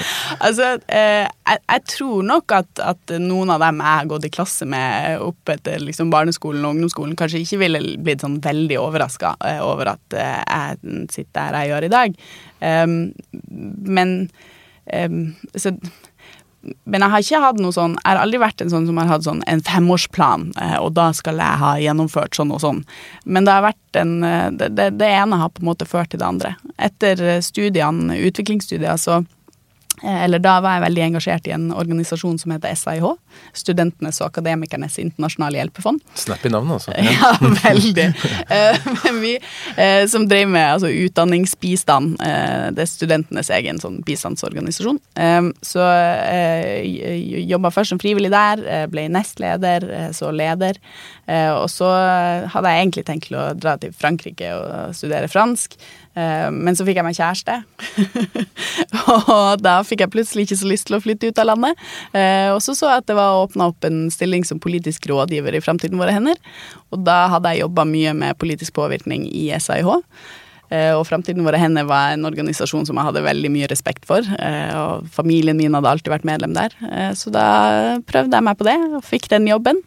[0.43, 4.31] Altså, eh, jeg, jeg, tror nok at, at, noen av dem jeg har gått i
[4.33, 9.35] klasse med opp etter liksom, barneskolen og ungdomsskolen, kanskje ikke ville blitt sånn veldig overraska
[9.47, 12.19] eh, over at eh, jeg sitter der jeg gjør i dag.
[12.65, 12.97] Um,
[13.95, 14.15] men
[14.91, 15.21] um,
[15.55, 15.73] så
[16.85, 19.09] men jeg har ikke hatt noe sånn Jeg har aldri vært en sånn som har
[19.09, 22.83] hatt sånn en femårsplan, eh, og da skal jeg ha gjennomført sånn og sånn.
[23.25, 26.21] Men det har vært en eh, Det, det, ene har på en måte ført til
[26.21, 26.55] det andre.
[26.81, 29.44] Etter studiene, utviklingsstudier, så Eh,
[30.03, 33.05] eller da var jeg veldig engasjert i en organisasjon som heter SIH.
[33.55, 36.03] Studentenes og akademikernes internasjonale hjelpefond.
[36.19, 36.93] Snappy navn, altså.
[37.15, 37.31] Ja,
[37.63, 38.07] veldig.
[38.51, 42.17] Eh, men vi eh, som drev med altså, utdanningsbistand,
[42.75, 44.99] det er studentenes egen sånn bistandsorganisasjon.
[45.65, 45.85] Så
[47.51, 50.79] jobba først som frivillig der, ble nestleder, så leder.
[51.25, 51.87] Og så
[52.53, 55.73] hadde jeg egentlig tenkt å dra til Frankrike og studere fransk.
[56.15, 57.57] Eh, men så fikk jeg meg kjæreste,
[59.35, 61.81] og da fikk jeg plutselig ikke så lyst til å flytte ut av landet.
[62.15, 65.57] Eh, og så så jeg at det var åpna opp en stilling som politisk rådgiver
[65.57, 66.39] i Framtiden våre hender.
[66.95, 69.91] Og da hadde jeg jobba mye med politisk påvirkning i SIH.
[70.73, 74.25] Eh, og Framtiden våre hender var en organisasjon som jeg hadde veldig mye respekt for.
[74.25, 76.73] Og familien min hadde alltid vært medlem der.
[77.17, 79.81] Så da prøvde jeg meg på det, og fikk den jobben.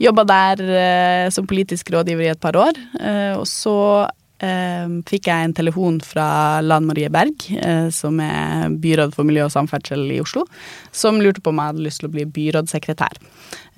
[0.00, 2.78] Jobba der som politisk rådgiver i et par år.
[3.40, 3.76] Og så
[4.40, 9.52] fikk jeg en telefon fra Lan Marie Berg, eh, som er byråd for miljø og
[9.52, 10.46] samferdsel i Oslo,
[10.92, 13.18] som lurte på om jeg hadde lyst til å bli byrådssekretær.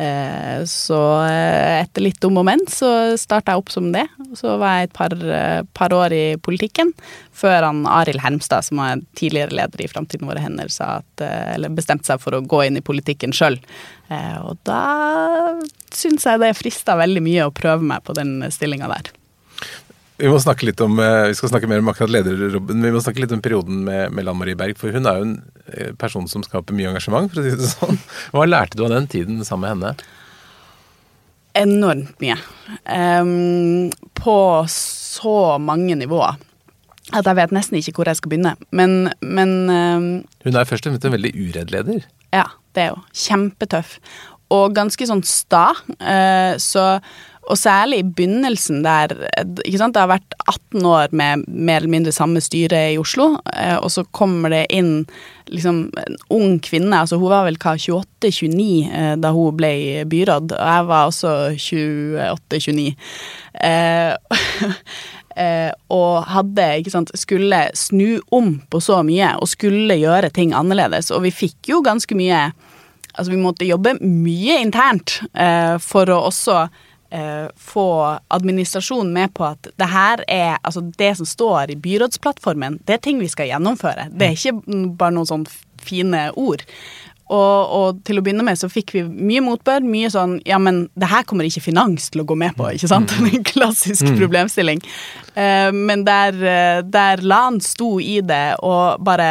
[0.02, 4.04] Eh, så eh, etter litt om og men så starta jeg opp som det.
[4.38, 5.16] Så var jeg et par,
[5.74, 6.92] par år i politikken,
[7.34, 11.26] før han Arild Hermstad, som var tidligere leder i Framtiden våre hender, at,
[11.74, 13.58] bestemte seg for å gå inn i politikken sjøl.
[14.44, 14.82] Og da
[15.94, 19.12] syns jeg det frista veldig mye å prøve meg på den stillinga der.
[20.22, 22.94] Vi må snakke litt om, eh, vi skal snakke mer om akkurat lederrobben, men vi
[22.94, 24.78] må snakke litt om perioden med, med Lan Marie Berg.
[24.78, 25.32] For hun er jo en
[25.66, 27.98] eh, person som skaper mye engasjement, for å si det sånn.
[28.30, 30.20] Hva lærte du av den tiden sammen med henne?
[31.58, 32.38] Enormt mye.
[32.86, 34.36] Um, på
[34.70, 36.38] så mange nivåer
[37.12, 38.54] at jeg vet nesten ikke hvor jeg skal begynne.
[38.70, 40.06] Men, men um,
[40.46, 42.06] Hun er først og fremst en veldig uredd leder.
[42.32, 43.98] Ja, det er jo kjempetøff.
[44.54, 45.72] Og ganske sånn sta.
[45.98, 46.86] Uh, så
[47.52, 49.12] og særlig i begynnelsen der
[49.66, 53.36] ikke sant, Det har vært 18 år med mer eller mindre samme styre i Oslo,
[53.52, 55.04] eh, og så kommer det inn
[55.52, 56.96] liksom en ung kvinne.
[56.96, 59.72] altså Hun var vel hva, 28-29 eh, da hun ble
[60.08, 62.86] byråd, og jeg var også 28-29.
[63.68, 64.14] Eh,
[65.44, 70.56] eh, og hadde, ikke sant, skulle snu om på så mye og skulle gjøre ting
[70.56, 71.12] annerledes.
[71.12, 72.50] Og vi fikk jo ganske mye
[73.12, 76.62] Altså, vi måtte jobbe mye internt eh, for å også
[77.12, 77.86] eh, få
[78.32, 83.04] administrasjonen med på at det her er Altså, det som står i byrådsplattformen, det er
[83.04, 84.08] ting vi skal gjennomføre.
[84.12, 85.46] Det er ikke bare noen sånn
[85.82, 86.62] fine ord.
[87.32, 89.84] Og, og, til å begynne med så fikk vi mye motbør.
[89.88, 92.90] Mye sånn Ja, men det her kommer ikke finans til å gå med på, ikke
[92.90, 93.14] sant?
[93.16, 93.30] Mm.
[93.38, 94.18] En klassisk mm.
[94.20, 94.82] problemstilling.
[95.32, 99.30] Uh, men der, uh, der LAN sto i det og bare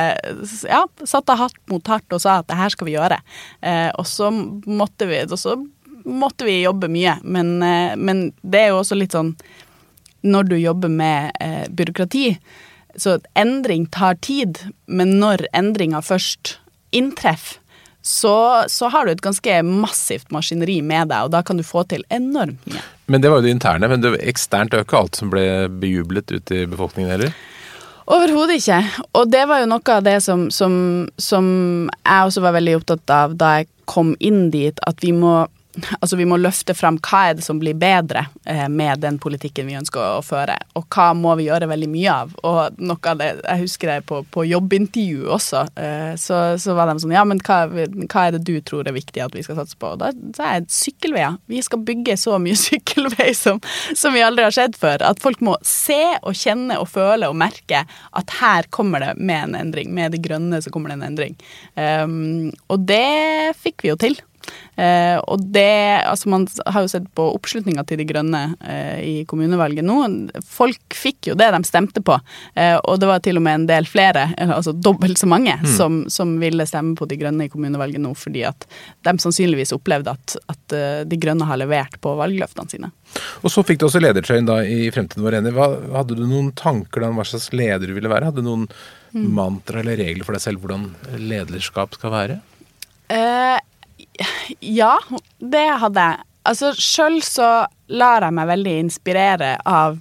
[0.65, 3.21] ja, satte hatt mot hardt og sa at det her skal vi gjøre.
[3.61, 5.59] Uh, og så måtte vi og så
[6.05, 9.35] måtte vi jobbe mye, men, eh, men, det er jo også litt sånn
[10.21, 12.35] Når du jobber med eh, byråkrati,
[12.95, 16.59] så endring tar tid, men når endringa først
[16.91, 17.57] inntreffer,
[18.01, 21.83] så, så, har du et ganske massivt maskineri med deg, og da kan du få
[21.89, 22.81] til enormt mye.
[23.05, 25.45] Men det var jo det interne, men det eksternt er jo ikke alt som ble
[25.81, 27.35] bejublet ute i befolkningen heller?
[28.11, 28.79] Overhodet ikke.
[29.19, 30.73] Og det var jo noe av det som, som,
[31.21, 31.45] som
[32.01, 35.45] jeg også var veldig opptatt av da jeg kom inn dit, at vi må
[35.99, 39.69] Altså, vi må løfte frem hva er det som blir bedre eh, med den politikken
[39.69, 42.33] vi ønsker å, føre, og hva må vi gjøre veldig mye av.
[42.47, 46.91] Og noe av det, Jeg husker det på, på jobbintervju også, eh, så, så, var
[46.91, 49.59] de sånn Ja, men hva, hva, er det du tror er viktig at vi skal
[49.61, 49.93] satse på?
[49.93, 51.37] Og da sa jeg sykkelveier.
[51.51, 53.61] Vi skal bygge så mye sykkelvei som,
[53.95, 55.05] som vi aldri har sett før.
[55.07, 59.51] At folk må se og kjenne og føle og merke at her kommer det med
[59.51, 59.93] en endring.
[59.95, 61.39] Med det grønne så kommer det en endring.
[61.75, 64.19] Um, og det fikk vi jo til.
[64.75, 69.15] Eh, og det Altså, man har jo sett på oppslutninga til De Grønne eh, i
[69.29, 69.97] kommunevalget nå.
[70.47, 72.17] Folk fikk jo det de stemte på,
[72.55, 75.69] eh, og det var til og med en del flere, altså dobbelt så mange, mm.
[75.77, 78.65] som, som, ville stemme på De Grønne i kommunevalget nå, fordi at
[79.05, 82.91] de sannsynligvis opplevde at, at uh, De Grønne har levert på valgløftene sine.
[83.43, 85.53] Og så fikk du også ledertrøyen da i Fremtiden vår enig.
[85.57, 88.31] Hadde du noen tanker om hva slags leder du ville være?
[88.31, 88.67] Hadde du noen
[89.11, 89.27] mm.
[89.35, 90.87] mantra eller regler for deg selv hvordan
[91.19, 92.39] lederskap skal være?
[93.11, 93.57] Eh,
[94.59, 94.95] ja,
[95.39, 96.27] det hadde jeg.
[96.49, 97.49] Altså, sjøl så
[97.93, 99.99] lar jeg meg veldig inspirere av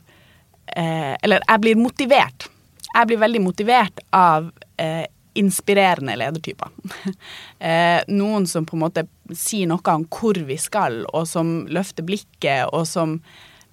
[0.73, 2.49] eh, Eller jeg blir motivert.
[2.91, 4.49] Jeg blir veldig motivert av
[4.81, 5.05] eh,
[5.39, 6.73] inspirerende ledertyper.
[7.69, 9.07] eh, noen som på en måte
[9.37, 13.19] sier noe om hvor vi skal, og som løfter blikket, og som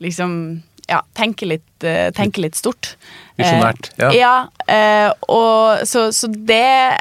[0.04, 0.34] liksom
[0.88, 2.94] ja, tenker litt, uh, tenker litt stort.
[3.40, 3.92] Visjonært.
[4.00, 4.12] ja.
[4.16, 7.00] ja uh, og så, så, det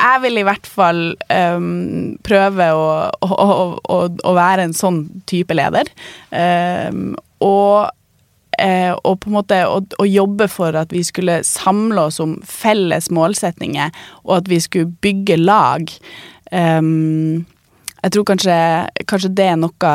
[0.00, 2.84] jeg vil i hvert fall um, prøve å,
[3.24, 5.90] å, å, å, være en sånn type leder.
[6.32, 7.90] Um, og,
[8.56, 13.10] uh, og, på en måte å, jobbe for at vi skulle samle oss om felles
[13.14, 13.94] målsetninger,
[14.26, 15.92] og at vi skulle bygge lag.
[16.50, 17.46] Um,
[18.00, 18.56] jeg tror kanskje,
[19.10, 19.94] kanskje, det er noe,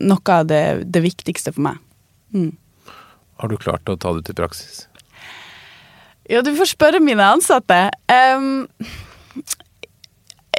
[0.00, 1.80] noe av det, det, viktigste for meg.
[2.32, 2.52] Mm.
[3.42, 4.86] Har du klart å ta det til praksis?
[6.30, 7.90] Ja, du får spørre mine ansatte.
[8.08, 8.64] Um,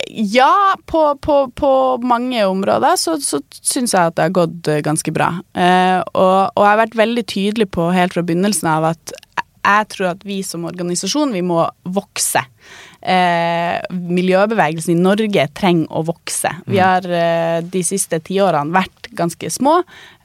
[0.09, 1.71] ja, på, på, på,
[2.05, 5.31] mange områder så, så syns jeg at det har gått eh, ganske bra.
[5.57, 9.15] Eh, og, og, jeg har vært veldig tydelig på helt fra begynnelsen av at
[9.65, 12.43] jeg tror at vi som organisasjon vi må vokse
[13.06, 16.51] eh, miljøbevegelsen i Norge trenger å vokse.
[16.65, 16.84] Vi mm.
[16.84, 19.78] har eh, de siste tiårene vært ganske små,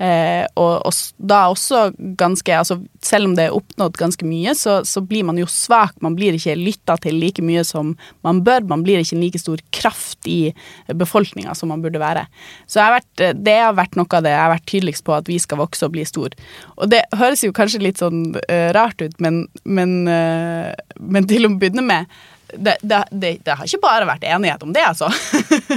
[0.03, 4.81] eh, og, og, da også ganske altså Selv om det er oppnådd ganske mye, så,
[4.85, 5.95] så blir man jo svak.
[6.05, 7.95] Man blir ikke lytta til like mye som
[8.27, 8.67] man bør.
[8.69, 10.53] Man blir ikke en like stor kraft i
[11.01, 12.27] befolkninga som man burde være.
[12.69, 15.33] Så har vært, det har vært noe av det jeg har vært tydeligst på, at
[15.33, 16.37] vi skal vokse og bli stor.
[16.77, 21.49] Og det høres jo kanskje litt sånn uh, rart ut, men, men, uh, men til
[21.49, 22.21] å begynne med
[22.57, 25.09] det, det, det, det, har ikke bare vært enighet om det, altså.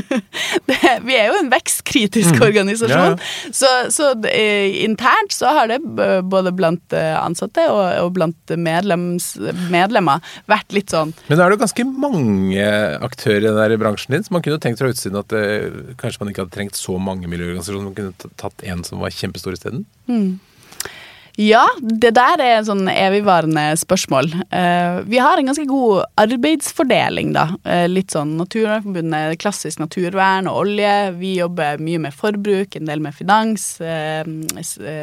[1.08, 2.46] vi er jo en vekstkritisk mm.
[2.48, 3.18] organisasjon.
[3.18, 3.52] Ja.
[3.54, 4.12] Så, så
[4.84, 5.80] internt så har det
[6.30, 9.34] både blant eh, ansatte og, og blant medlems,
[9.74, 12.70] medlemmer vært litt sånn Men er det jo ganske mange
[13.04, 15.44] aktører i den der bransjen din, så man kunne tenkt fra utsiden at det,
[16.02, 19.56] kanskje man ikke hadde trengt så mange miljøorganisasjoner, man kunne tatt en som var kjempestor
[19.58, 19.86] isteden?
[20.08, 20.40] Mm.
[21.42, 24.28] Ja, det der er en sånn evigvarende spørsmål.
[24.54, 27.48] Uh, vi har en ganske god arbeidsfordeling, da.
[27.66, 30.94] Uh, litt sånn Naturvernforbundet, klassisk naturvern og olje.
[31.18, 33.66] Vi jobber mye med forbruk, en del med finans.
[33.82, 34.22] Eh,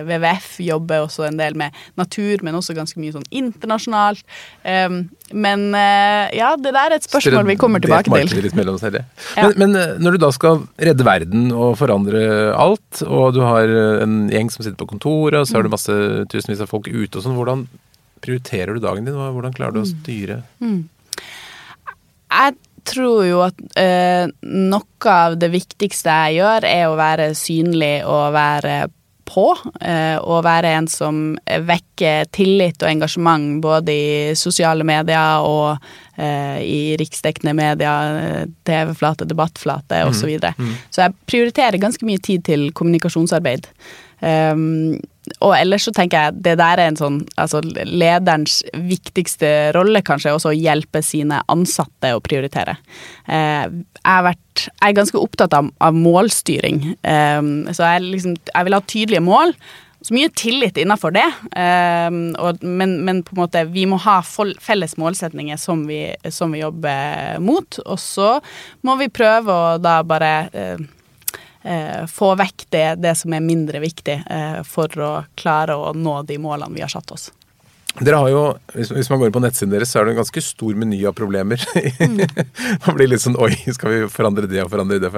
[0.06, 4.22] WWF jobber også en del med natur, men også ganske mye sånn internasjonalt.
[4.62, 5.68] Um, men
[6.36, 8.42] ja, det der er et spørsmål vi kommer tilbake til.
[8.46, 9.50] Litt mellom seg, ja.
[9.50, 12.22] men, men når du da skal redde verden og forandre
[12.54, 13.70] alt, og du har
[14.04, 16.00] en gjeng som sitter på kontoret, og så har du masse
[16.32, 17.38] tusenvis av folk ute og sånn.
[17.38, 17.66] Hvordan
[18.24, 19.16] prioriterer du dagen din?
[19.16, 19.92] Hvordan klarer du å mm.
[20.02, 20.40] styre?
[20.60, 20.82] Mm.
[22.30, 22.56] Jeg
[22.90, 28.32] tror jo at eh, noe av det viktigste jeg gjør, er å være synlig og
[28.36, 28.76] være
[29.30, 29.46] på.
[29.80, 35.78] Eh, og være en som vekker tillit og engasjement både i sosiale medier og
[36.18, 40.20] eh, i riksdekkende medier, TV-flate, debattflate osv.
[40.20, 40.54] Så, videre.
[40.58, 40.74] mm.
[40.90, 43.70] så jeg prioriterer ganske mye tid til kommunikasjonsarbeid.
[44.20, 45.00] Um,
[45.44, 50.30] og ellers så tenker jeg det der er en sånn Altså lederens viktigste rolle kanskje
[50.30, 52.78] er også å hjelpe sine ansatte å prioritere.
[53.28, 58.68] Uh, jeg, vært, jeg er ganske opptatt av, av målstyring, um, så jeg, liksom, jeg
[58.68, 59.54] vil ha tydelige mål.
[60.00, 64.20] Så mye tillit innafor det, um, og, men, men, på en måte vi må ha
[64.24, 67.80] felles målsetninger som vi, som vi jobber mot.
[67.84, 68.30] Og så
[68.86, 70.80] må vi prøve å da bare eh,
[72.08, 76.38] få vekk det, det, som er mindre viktig, eh, for å klare å nå de
[76.40, 77.30] målene vi har satt oss.
[77.98, 78.42] Dere har jo,
[78.72, 81.60] Hvis man går på nettsiden deres, så er det en ganske stor meny av problemer.
[81.98, 82.20] Mm.
[82.86, 85.10] man blir litt sånn Oi, skal vi forandre det og forandre det?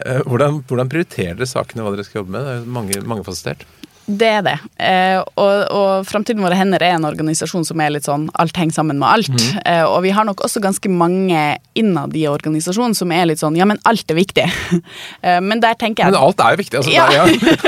[0.00, 2.46] Eh, hvordan, hvordan prioriterer dere sakene, hva dere skal jobbe med?
[2.48, 3.66] Det er mange, mangefasettert.
[4.06, 4.54] Det er det.
[4.78, 8.78] Eh, og, og Framtiden våre hender er en organisasjon som er litt sånn alt henger
[8.78, 9.32] sammen med alt.
[9.34, 9.58] Mm.
[9.66, 11.42] Eh, og vi har nok også ganske mange
[11.76, 14.46] innad i organisasjonen som er litt sånn ja, men alt er viktig.
[15.26, 16.94] eh, men der tenker jeg Men alt er jo viktig, altså.
[16.94, 17.06] Ja.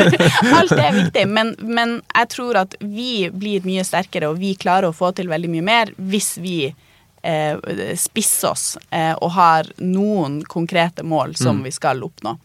[0.61, 4.93] alt er viktig, men, men, jeg tror at vi blir mye sterkere, og vi klarer
[4.93, 6.59] å få til veldig mye mer hvis vi
[7.23, 11.65] eh, spisser oss eh, og har noen konkrete mål som mm.
[11.69, 12.37] vi skal oppnå.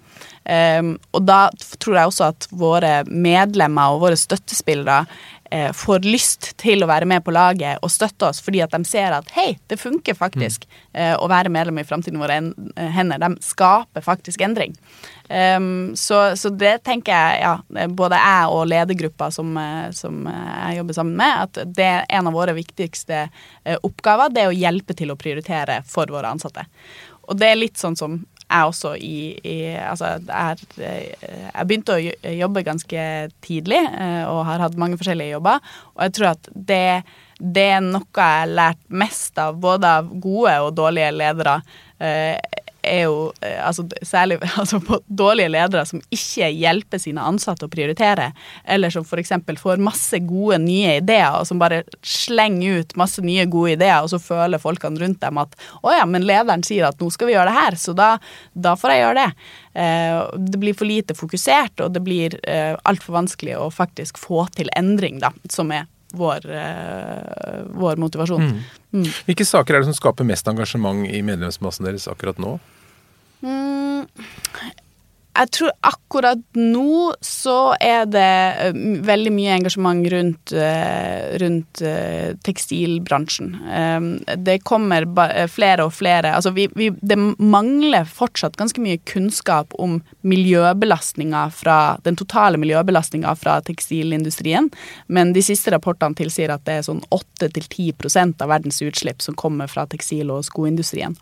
[0.43, 1.47] Um, og da
[1.79, 5.05] tror jeg også at våre medlemmer og våre støttespillere
[5.53, 8.81] eh, får lyst til å være med på laget og støtte oss, fordi at de
[8.87, 10.79] ser at hei, det funker faktisk mm.
[10.97, 13.21] eh, å være medlem i Framtiden våre eh, hender.
[13.21, 14.75] De skaper faktisk endring.
[15.29, 20.81] Um, så, så, det tenker jeg, ja, både jeg og ledergruppa som, eh, som, jeg
[20.81, 24.57] jobber sammen med, at det er en av våre viktigste eh, oppgaver, det er å
[24.57, 26.67] hjelpe til å prioritere for våre ansatte.
[27.23, 32.33] Og det er litt sånn som jeg også i, i Altså, jeg, jeg, begynte å
[32.43, 33.05] jobbe ganske
[33.45, 35.63] tidlig eh, og har hatt mange forskjellige jobber,
[35.95, 36.83] og jeg tror at det,
[37.39, 41.59] det er noe jeg har lært mest av, både av gode og dårlige ledere,
[42.03, 42.37] eh,
[42.83, 47.71] er jo eh, altså, særlig altså, på dårlige ledere som ikke hjelper sine ansatte å
[47.71, 48.31] prioritere,
[48.63, 49.33] eller som f.eks.
[49.59, 54.11] får masse gode nye ideer, og som bare slenger ut masse nye gode ideer, og
[54.13, 57.37] så føler folkene rundt dem at å ja, men lederen sier at nå skal vi
[57.37, 58.11] gjøre det her, så da,
[58.53, 59.49] da får jeg gjøre det.
[59.73, 60.19] Eh,
[60.51, 64.71] det blir for lite fokusert, og det blir eh, altfor vanskelig å faktisk få til
[64.77, 68.41] endring, da, som er vår, eh, vår motivasjon.
[68.51, 68.63] Mm.
[68.93, 69.09] Mm.
[69.27, 72.55] Hvilke saker er det som skaper mest engasjement i medlemsmassen deres akkurat nå?
[73.43, 74.05] Mm,
[75.33, 78.75] jeg tror akkurat nå så er det eh,
[79.07, 83.55] veldig mye engasjement rundt, eh, rundt eh, tekstilbransjen.
[84.45, 85.07] Det kommer
[85.49, 91.77] flere og flere Altså vi, vi, det mangler fortsatt ganske mye kunnskap om miljøbelastninga fra
[92.05, 94.69] den totale miljøbelastninga fra tekstilindustrien,
[95.07, 99.71] men de siste rapportene tilsier at det er sånn 8-10% av verdens utslipp som kommer
[99.71, 101.15] fra tekstil- og skoindustrien.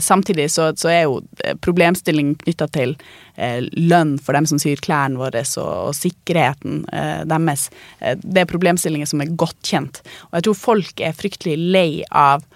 [0.00, 1.20] Samtidig så, så er jo
[1.64, 2.96] problemstillingen knytta til
[3.29, 3.29] Eh,
[3.76, 7.68] lønn for dem som syr klærne våre, og, og sikkerheten eh, deres.
[8.00, 10.02] Eh, det er problemstillinger som er godt kjent.
[10.30, 12.46] Og jeg tror folk er fryktelig lei av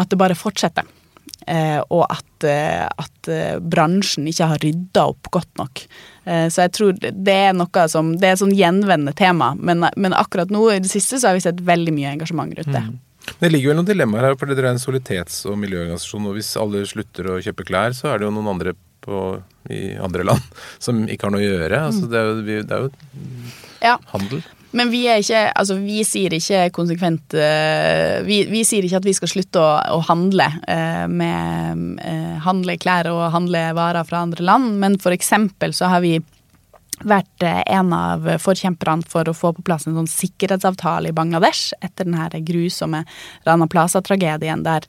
[0.00, 0.86] at det bare fortsetter.
[1.46, 5.86] Eh, og at, eh, at eh, bransjen ikke har rydda opp godt nok.
[6.24, 10.14] så jeg tror det er noe som Det er et sånn gjenvendende tema, men, men,
[10.16, 12.80] akkurat nå i det siste så har vi sett veldig mye engasjement rundt det.
[12.80, 12.94] Mm.
[13.42, 16.30] Det ligger vel noen dilemmaer her, for dere er en soliditets- og miljøorganisasjon.
[16.30, 18.72] Og hvis alle slutter å kjøpe klær, så er det jo noen andre
[19.04, 19.22] på,
[19.70, 21.86] i andre land som ikke har noe å gjøre.
[21.90, 22.92] Altså, det er jo, det er jo
[23.84, 23.96] ja.
[24.12, 24.44] handel.
[24.74, 29.16] Men vi ikke Altså, vi sier ikke konsekvent uh, vi, vi, sier ikke at vi
[29.16, 34.44] skal slutte å, å handle eh, med eh, Handle klær og handle varer fra andre
[34.44, 36.18] land, men for eksempel så har vi
[37.04, 42.06] vært en av forkjemperne for å få på plass en sånn sikkerhetsavtale i Bangladesh etter
[42.06, 43.02] den her grusomme
[43.46, 44.86] Rana Plaza-tragedien der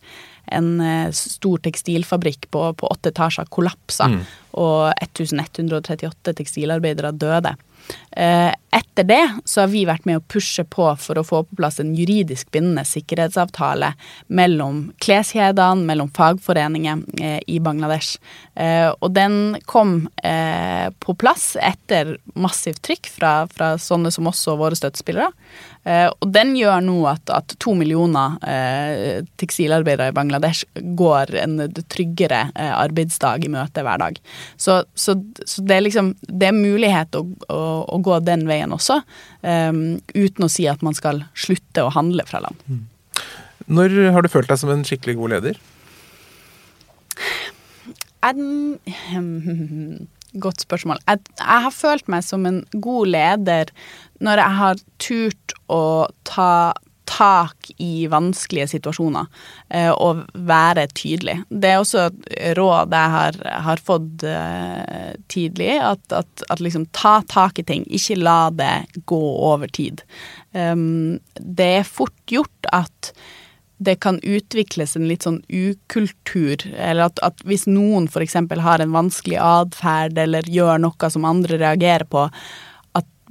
[0.48, 4.20] en eh, stor tekstilfabrikk på, på åtte etasjer kollapsa, mm.
[4.62, 7.56] og 1138 tekstilarbeidere døde.
[8.16, 11.42] Eh, et etter det så har vi vært med å pushe på for å få
[11.44, 13.92] på plass en juridisk bindende sikkerhetsavtale
[14.28, 18.16] mellom kleskjedene, mellom fagforeninger eh, i Bangladesh.
[18.56, 20.08] Eh, og den kom
[21.06, 25.28] på plass etter massivt trykk fra, fra sånne som oss og våre støttespillere.
[25.86, 30.66] Og den gjør nå at, at to millioner eh, tekstilarbeidere i Bangladesh
[30.98, 31.60] går en
[31.94, 34.18] tryggere arbeidsdag i møte hver dag.
[34.58, 35.14] Så, så,
[35.46, 37.22] så, det er liksom Det er mulighet å,
[37.54, 39.02] å, å gå den veien også,
[39.42, 42.62] um, uten å si at man skal slutte å handle fra land.
[42.70, 42.84] Mm.
[43.76, 45.62] Når har du følt deg som en skikkelig god leder?
[48.26, 48.36] Jeg,
[50.46, 51.02] godt spørsmål.
[51.08, 53.72] Jeg, jeg, har følt meg som en god leder
[54.24, 55.84] når jeg har turt å
[56.28, 56.52] ta
[57.06, 59.28] tak i vanskelige situasjoner
[59.70, 61.38] eh, og være tydelig.
[61.50, 66.88] Det er også et råd jeg har, har fått eh, tidlig, at, at, at, liksom
[66.96, 67.86] ta tak i ting.
[67.88, 70.04] Ikke la det gå over tid.
[70.52, 73.14] Um, det er fort gjort at
[73.78, 78.38] det kan utvikles en litt sånn ukultur, eller at, at hvis noen f.eks.
[78.64, 82.30] har en vanskelig atferd eller gjør noe som andre reagerer på,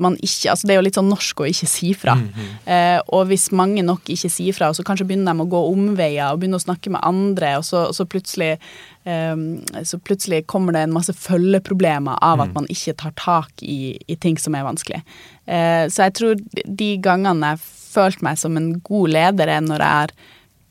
[0.02, 2.14] man ikke Altså det er jo litt sånn norsk å ikke si fra.
[2.18, 2.56] Mm -hmm.
[2.66, 6.32] eh, og hvis mange nok ikke sier fra, så kanskje begynner de å gå omveier
[6.32, 8.58] og begynner å snakke med andre, og så, så plutselig
[9.06, 12.54] Um, så plutselig kommer det en masse følgeproblemer av at mm.
[12.54, 15.02] man ikke tar tak i, i ting som er vanskelig.
[15.44, 17.58] Uh, så jeg tror de gangene jeg
[17.94, 20.14] følt meg som en god leder, er når jeg har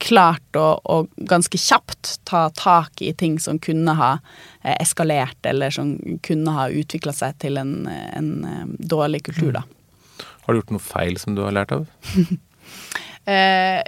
[0.03, 0.97] klart å, å,
[1.29, 4.11] ganske kjapt ta tak i ting som kunne ha
[4.61, 9.63] eh, eskalert, eller som kunne ha utvikla seg til en, en, eh, dårlig kultur, da.
[10.43, 11.87] Har du gjort noe feil som du har lært av?
[13.31, 13.79] eh,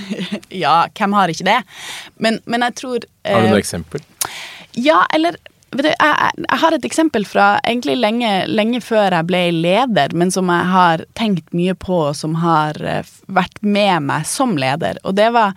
[0.64, 1.58] ja, hvem har ikke det?
[2.22, 4.06] Men, men jeg tror eh, Har du noe eksempel?
[4.76, 5.38] Ja, eller
[5.82, 10.32] du, jeg, jeg, har et eksempel fra egentlig lenge, lenge, før jeg ble leder, men
[10.34, 15.00] som jeg har tenkt mye på, og som har eh, vært med meg som leder.
[15.04, 15.56] Og det var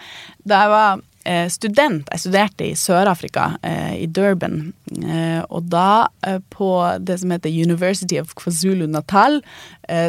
[0.49, 1.05] da jeg var
[1.51, 2.09] student.
[2.09, 4.73] Jeg studerte i Sør-Afrika, eh, i Durban.
[5.49, 6.07] Og da,
[6.49, 9.41] på det som heter University of KwaZulu Natal,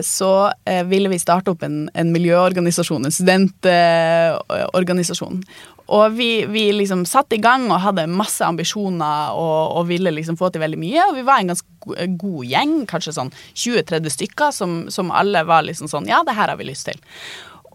[0.04, 0.52] så
[0.88, 5.44] ville vi starte opp en, en miljøorganisasjon, en studentorganisasjon.
[5.90, 10.38] Og vi, vi liksom satte i gang og hadde masse ambisjoner og, og, ville liksom
[10.38, 11.06] få til veldig mye.
[11.08, 15.66] Og vi var en ganske god gjeng, kanskje sånn 20-30 stykker, som, som, alle var
[15.66, 17.00] liksom sånn Ja, det her har vi lyst til.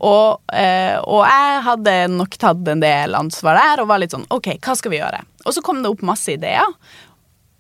[0.03, 4.27] Og, eh, og, jeg hadde nok tatt en del ansvar der og var litt sånn
[4.34, 5.21] OK, hva skal vi gjøre?
[5.45, 6.67] Og så kom det opp masse ideer.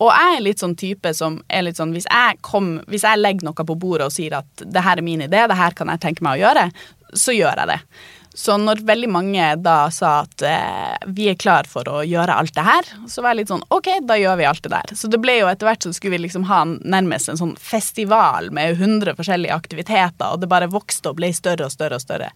[0.03, 3.21] Og jeg er litt sånn type som er litt sånn Hvis jeg, kom, hvis jeg
[3.21, 5.91] legger noe på bordet og sier at det her er min idé, det her kan
[5.93, 6.65] jeg tenke meg å gjøre,
[7.15, 7.79] så gjør jeg det.
[8.35, 12.55] Så når veldig mange da sa at eh, vi er klar for å gjøre alt
[12.57, 14.95] det her, så var jeg litt sånn OK, da gjør vi alt det der.
[14.99, 18.51] Så det ble jo etter hvert så skulle vi liksom ha nærmest en sånn festival
[18.55, 22.33] med 100 forskjellige aktiviteter, og det bare vokste og ble større og større og større.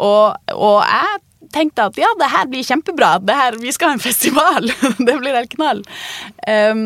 [0.00, 1.20] Og, og jeg
[1.52, 4.72] tenkte at ja, det her blir kjempebra, det her, vi skal ha en festival.
[5.06, 5.84] det blir helt knall.
[6.46, 6.84] Um,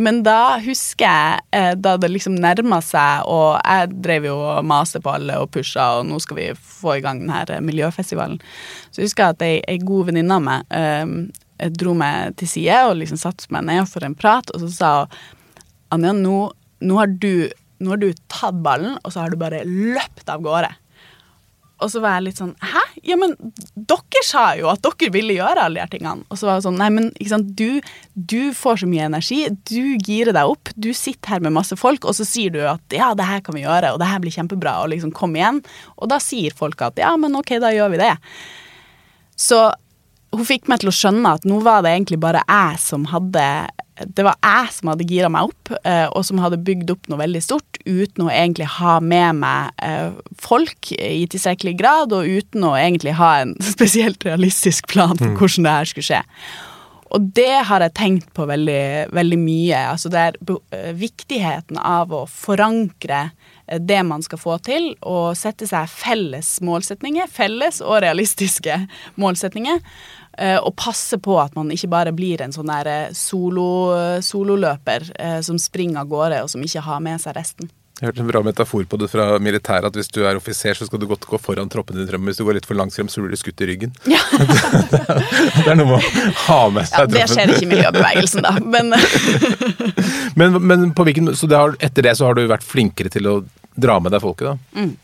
[0.00, 4.64] men da husker jeg, eh, da det liksom nærma seg, og jeg drev jo og
[4.64, 8.40] maste på alle og pusha, og nå skal vi få i gang denne miljøfestivalen,
[8.90, 11.16] så jeg husker at ei, ei god venninne av meg um,
[11.78, 14.92] dro meg til side og liksom satte meg ned for en prat, og så sa
[15.04, 15.40] hun
[15.92, 16.36] Anja, nå,
[16.80, 17.50] nå, har du,
[17.84, 20.70] nå har du tatt ballen, og så har du bare løpt av gårde.
[21.82, 22.82] Og så var jeg litt sånn Hæ?
[23.02, 23.34] Ja, men
[23.74, 26.26] dere sa jo at dere ville gjøre alle de her tingene.
[26.30, 27.82] Og så var jeg sånn Nei, men ikke sant, du,
[28.14, 29.40] du får så mye energi.
[29.68, 30.72] Du girer deg opp.
[30.76, 33.58] Du sitter her med masse folk, og så sier du at ja, det her kan
[33.58, 35.62] vi gjøre, og det her blir kjempebra, og liksom kom igjen.
[35.98, 38.14] Og da sier folk at ja, men ok, da gjør vi det.
[39.38, 39.64] Så
[40.32, 43.46] hun fikk meg til å skjønne at nå var det egentlig bare jeg som hadde
[44.16, 47.20] det var jeg som hadde gira meg opp, eh, og som hadde bygd opp noe
[47.20, 52.64] veldig stort uten å egentlig ha med meg eh, folk i tilstrekkelig grad, og uten
[52.66, 55.38] å egentlig ha en spesielt realistisk plan for mm.
[55.38, 56.22] hvordan det her skulle skje.
[57.12, 59.80] Og det har jeg tenkt på veldig, veldig mye.
[59.92, 60.38] Altså det er
[60.72, 63.26] eh, viktigheten av å forankre
[63.78, 67.28] det man skal få til, og sette seg felles målsetninger.
[67.30, 68.80] Felles og realistiske
[69.20, 69.80] målsetninger.
[70.38, 73.68] Eh, og passe på at man ikke bare blir en sånn eh, solo,
[74.24, 77.70] sololøper eh, som springer av gårde, og som ikke har med seg resten.
[78.00, 80.88] Jeg hørte en bra metafor på det fra militæret, at hvis du er offiser, så
[80.88, 82.24] skal du godt gå foran troppen din frem.
[82.26, 83.92] Hvis du går litt for langt frem, så blir du skutt i ryggen.
[84.10, 84.18] Ja.
[84.40, 87.20] det er noe med å ha med seg troppen.
[87.20, 88.90] Ja, det skjer ikke i miljøbevegelsen, da, men
[90.34, 93.34] Men, men hvilken, så det har, etter det så har du vært flinkere til å
[93.76, 94.80] dra med deg folket, da?
[94.80, 94.94] Mm.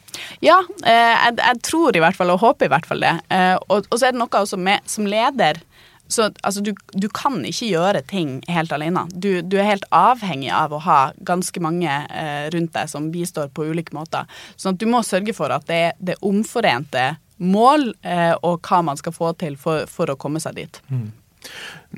[0.45, 3.15] Ja, eh, jeg, jeg, tror i hvert fall, og håper i hvert fall det.
[3.35, 5.63] Eh, og, og, så er det noe også med som leder
[6.09, 9.05] så altså, du, du, kan ikke gjøre ting helt alene.
[9.13, 10.99] Du, du, er helt avhengig av å ha
[11.29, 14.25] ganske mange eh, rundt deg som bistår på ulike måter.
[14.57, 18.99] Så du må sørge for at det er det omforente mål eh, og hva man
[18.99, 20.81] skal få til for, for å komme seg dit.
[20.89, 21.11] Mm.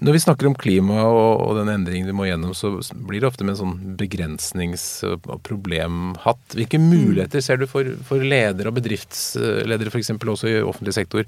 [0.01, 3.31] Når vi snakker om klima og, og den endringen vi må gjennom, så blir det
[3.31, 6.45] ofte med en sånn begrensnings- og problemhatt.
[6.55, 6.87] Hvilke mm.
[6.93, 10.15] muligheter ser du for, for ledere og bedriftsledere, f.eks.
[10.15, 11.27] også i offentlig sektor,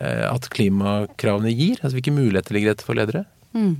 [0.00, 1.78] eh, at klimakravene gir?
[1.78, 3.24] Altså, hvilke muligheter ligger dette for ledere?
[3.54, 3.78] Mm.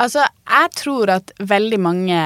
[0.00, 2.20] Altså, jeg tror at veldig mange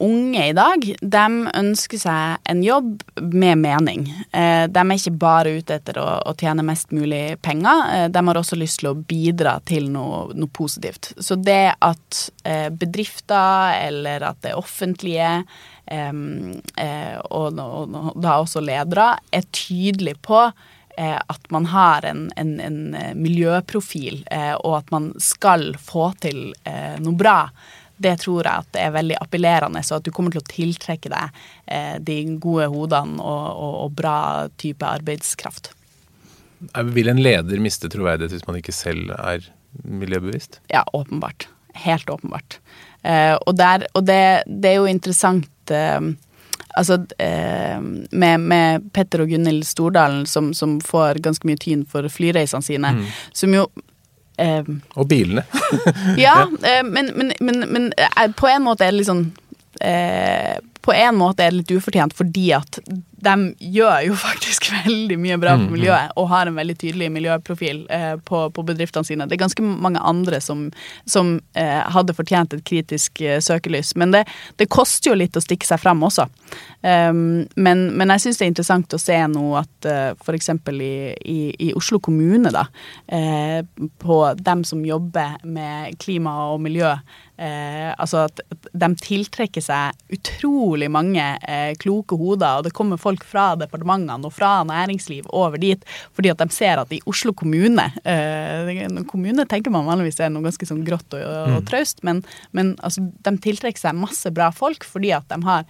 [0.00, 1.24] unge i dag, de
[1.56, 4.06] ønsker seg en jobb med mening.
[4.32, 8.40] Eh, de er ikke bare ute etter å, tjene mest mulig penger, eh, de har
[8.40, 11.12] også lyst til å bidra til noe, noe positivt.
[11.20, 15.42] Så det at eh, bedrifter eller at det offentlige,
[15.90, 20.38] og, og, da også ledere, er tydelige på
[21.00, 22.78] at man har en, en, en
[23.18, 24.20] miljøprofil,
[24.60, 26.52] og at man skal få til
[27.02, 27.40] noe bra
[28.00, 31.12] det tror jeg at det er veldig appellerende, så at du kommer til å tiltrekke
[31.12, 34.16] deg eh, de gode hodene og, og, og, bra
[34.60, 35.72] type arbeidskraft.
[36.94, 39.44] Vil en leder miste troverdighet hvis man ikke selv er
[39.84, 40.60] miljøbevisst?
[40.72, 41.48] Ja, åpenbart.
[41.84, 42.58] Helt åpenbart.
[43.02, 46.10] Eh, og, der, og det, det, er jo interessant eh,
[46.78, 52.06] Altså eh, med, med, Petter og Gunhild Stordalen, som, som, får ganske mye tyn for
[52.12, 53.08] flyreisene sine, mm.
[53.34, 53.64] som jo
[54.40, 54.64] Eh,
[54.96, 55.44] og bilene.
[56.24, 59.26] ja, eh, men, men, men, men, eh, på en måte er det litt sånn
[59.84, 62.80] eh, På en måte er det litt ufortjent fordi at
[63.24, 63.34] de
[63.76, 65.76] gjør jo faktisk veldig mye bra for mm, mm.
[65.76, 69.26] miljøet og har en veldig tydelig miljøprofil eh, på, på, bedriftene sine.
[69.28, 70.68] Det er ganske mange andre som,
[71.08, 73.94] som eh, hadde fortjent et kritisk eh, søkelys.
[74.00, 74.24] Men det,
[74.60, 76.28] det, koster jo litt å stikke seg fram også.
[76.80, 80.52] Um, men, men, jeg syns det er interessant å se nå at uh, eh, f.eks.
[80.70, 80.92] I,
[81.28, 82.66] i, i, Oslo kommune, da,
[83.12, 83.60] eh,
[84.00, 86.94] på dem som jobber med klima og miljø,
[87.40, 93.09] Eh, altså at de tiltrekker seg utrolig mange eh, kloke hoder, og det kommer folk
[93.26, 95.84] fra departementene og fra næringsliv over dit
[96.16, 98.70] fordi at de ser at i Oslo kommune eh,
[99.10, 101.68] Kommune tenker man vanligvis er noe ganske sånn grått og, og, og mm.
[101.70, 102.22] traust, men,
[102.56, 105.66] men altså, de tiltrekker seg masse bra folk fordi at de har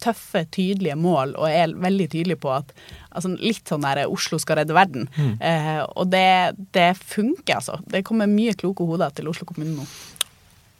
[0.00, 2.72] tøffe, tydelige mål og er veldig tydelige på at
[3.10, 5.08] altså Litt sånn der Oslo skal redde verden.
[5.16, 5.32] Mm.
[5.42, 7.80] Eh, og det, det funker, altså.
[7.90, 9.86] Det kommer mye kloke hoder til Oslo kommune nå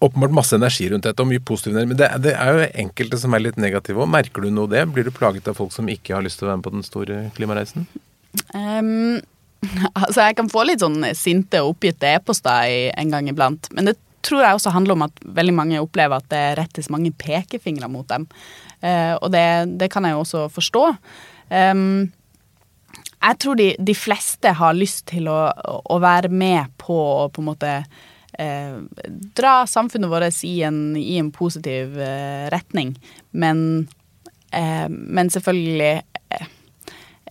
[0.01, 1.77] åpenbart masse energi rundt dette, og mye positivt.
[1.77, 4.09] Men det, det, er jo enkelte som er litt negative òg.
[4.11, 4.87] Merker du noe det?
[4.95, 6.87] Blir du plaget av folk som ikke har lyst til å være med på den
[6.87, 7.89] store klimareisen?
[8.55, 9.21] Um,
[10.01, 13.69] altså, jeg kan få litt sånn sinte og oppgitte e-poster en gang iblant.
[13.77, 17.13] Men det tror jeg også handler om at veldig mange opplever at det rettes mange
[17.21, 18.29] pekefingre mot dem.
[18.81, 19.45] Uh, og det,
[19.81, 20.87] det, kan jeg jo også forstå.
[21.53, 22.09] Um,
[23.21, 27.43] jeg tror de, de, fleste har lyst til å, å være med på å på
[27.43, 27.75] en måte
[29.37, 32.95] dra samfunnet vårt i en, i en positiv eh, retning.
[33.31, 33.89] Men,
[34.53, 36.47] eh, men selvfølgelig eh,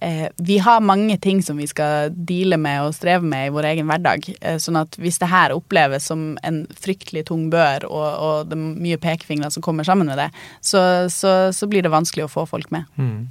[0.01, 3.69] eh, Vi har mange ting som vi skal deale med og streve med i vår
[3.71, 4.29] egen hverdag.
[4.41, 8.59] Eh, sånn at hvis det her oppleves som en fryktelig tung bør, og, og det
[8.59, 10.29] er mye pekefingre som kommer sammen med det,
[10.61, 12.85] så, så, så, blir det vanskelig å få folk med.
[12.97, 13.27] Mm.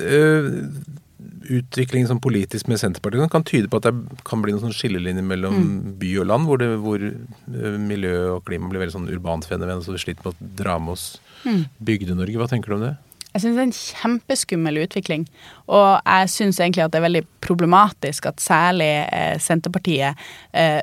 [0.00, 1.00] Uh,
[1.58, 5.26] utvikling sånn politisk med Senterpartiet kan tyde på at det kan bli noen sånn skillelinjer
[5.26, 5.78] mellom mm.
[6.00, 9.82] by og land, hvor, det, hvor, eh, miljø og klima blir veldig sånn urbant fenomen,
[9.84, 11.08] så vi sliter med å dra med oss
[11.44, 11.64] mm.
[11.90, 12.38] Bygde-Norge.
[12.40, 12.94] Hva tenker du om det?
[13.34, 15.24] Jeg syns det er en kjempeskummel utvikling.
[15.66, 20.20] Og jeg syns egentlig at det er veldig problematisk at særlig eh, Senterpartiet
[20.54, 20.78] eh,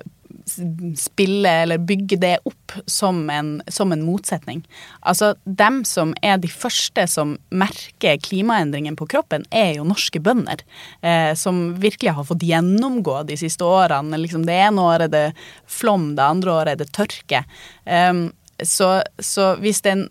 [0.97, 4.64] spille eller bygge det opp som en, som en, motsetning.
[5.02, 10.64] Altså, dem som er de første som merker klimaendringen på kroppen, er jo norske bønder.
[11.02, 14.20] Eh, som virkelig har fått gjennomgå de siste årene.
[14.24, 15.26] Liksom, det ene året er det
[15.70, 17.45] flom, det andre året er det tørke.
[17.86, 18.30] Um,
[18.64, 20.05] så, så, den,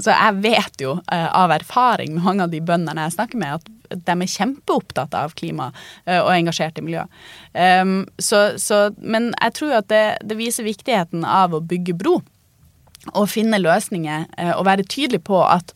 [0.00, 3.58] så, jeg vet jo uh, av erfaring med mange av de bøndene jeg snakker med,
[3.58, 7.04] at de er kjempeopptatt av klima uh, og engasjert i miljø.
[7.54, 12.20] Um, så, men jeg tror at det, det, viser viktigheten av å bygge bro
[13.14, 15.74] og finne løsninger uh, og være tydelig på at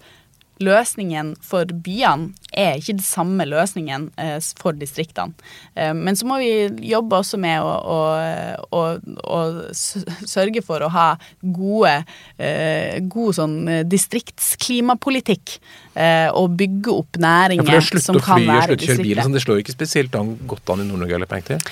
[0.62, 5.34] løsningen for byene er ikke den samme løsningen eh, for distriktene.
[5.74, 6.53] Eh, men så må vi
[6.88, 8.00] jobbe også med å, å,
[8.68, 8.82] å,
[9.36, 9.40] å
[9.72, 11.09] sørge for å ha
[11.40, 11.94] gode,
[12.38, 13.57] eh, god sånn
[13.88, 15.59] distriktsklimapolitikk.
[15.92, 19.34] Og bygge opp næringer ja, som kan være slutt å fly og kjøre bil, Sånn,
[19.36, 21.66] det slår ikke spesielt an, godt an i Nord-Norge eller til?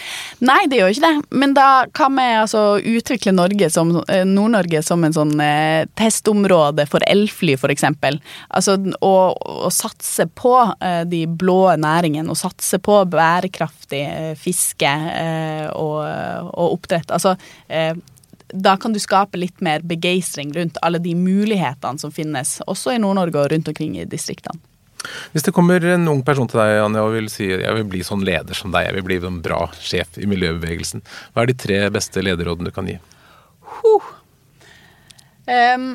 [0.44, 1.38] Nei, det gjør ikke det.
[1.40, 5.32] Men da kan vi altså utvikle Norge som, Nord-Norge som en sånn
[5.96, 7.86] testområde for elfly, f.eks.
[8.52, 10.52] Altså å, og satse på
[11.10, 16.00] de blå næringene og satse på bærekraftig eh, fiske eh, og,
[16.54, 17.10] og, oppdrett.
[17.10, 17.36] Altså,
[17.68, 17.94] eh,
[18.50, 22.98] da kan du skape litt mer begeistring rundt alle de mulighetene som finnes, også i
[23.02, 24.58] Nord-Norge og rundt omkring i distriktene.
[25.32, 28.02] Hvis det kommer en ung person til deg Anja, og vil si jeg vil bli
[28.04, 31.56] sånn leder som deg, jeg vil bli en bra sjef i miljøbevegelsen, hva er de
[31.62, 32.98] tre beste lederrådene du kan gi?
[33.80, 34.10] Huh.
[35.48, 35.94] Um,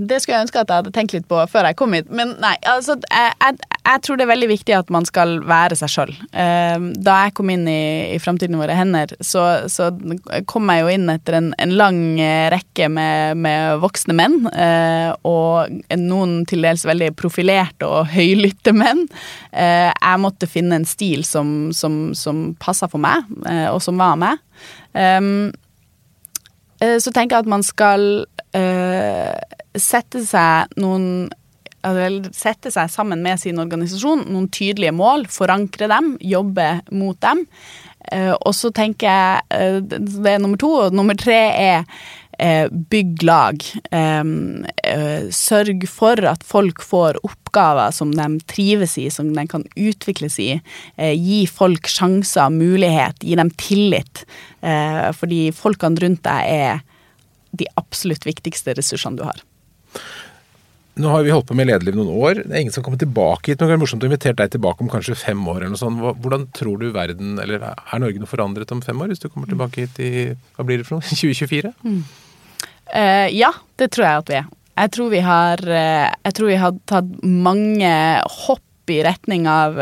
[0.00, 2.08] det skulle jeg ønske at jeg hadde tenkt litt på før jeg kom hit.
[2.12, 5.78] Men nei, altså jeg, jeg, jeg tror det er veldig viktig at man skal være
[5.78, 6.12] seg sjøl.
[6.32, 7.82] Um, da jeg kom inn i,
[8.14, 9.90] i Framtiden i våre hender, så, så,
[10.48, 12.00] kom jeg jo inn etter en, en lang
[12.52, 14.40] rekke med, med voksne menn.
[14.52, 19.06] Uh, og noen til dels veldig profilerte og høylytte menn.
[19.52, 24.00] Uh, jeg måtte finne en stil som, som, som passa for meg, uh, og som
[24.00, 24.44] var meg.
[26.78, 28.24] Um, så tenker jeg at man skal
[29.78, 31.28] sette seg noen
[31.84, 37.44] altså, Sette seg sammen med sin organisasjon, noen tydelige mål, forankre dem, jobbe mot dem.
[38.08, 40.70] Uh, og så tenker jeg uh, Det er nummer to.
[40.86, 41.88] Og nummer tre er uh,
[42.90, 43.64] bygg lag.
[43.90, 44.66] Um,
[45.34, 50.50] sørg for at folk får oppgaver som de trives i, som de kan utvikles i.
[50.96, 54.22] gi folk sjanser, mulighet, gi dem tillit.
[55.18, 56.80] fordi folkene rundt deg er
[57.58, 59.42] de absolutt viktigste ressursene du har.
[60.98, 62.40] Nå har vi holdt på med lederliv noen år.
[62.42, 63.60] Det er ingen som kommer tilbake hit.
[63.60, 66.00] Men det er morsomt å invitere deg tilbake om kanskje fem år eller noe sånt.
[66.24, 69.50] Hvordan tror du verden, eller er Norge noe forandret om fem år, hvis du kommer
[69.50, 70.10] tilbake hit i
[70.56, 71.70] hva blir det for noe, 2024?
[71.86, 72.02] Mm.
[72.94, 74.48] Uh, ja, det tror jeg at vi er.
[74.78, 77.92] Jeg tror vi har, uh, jeg tror vi har tatt mange
[78.44, 79.78] hopp i retning av,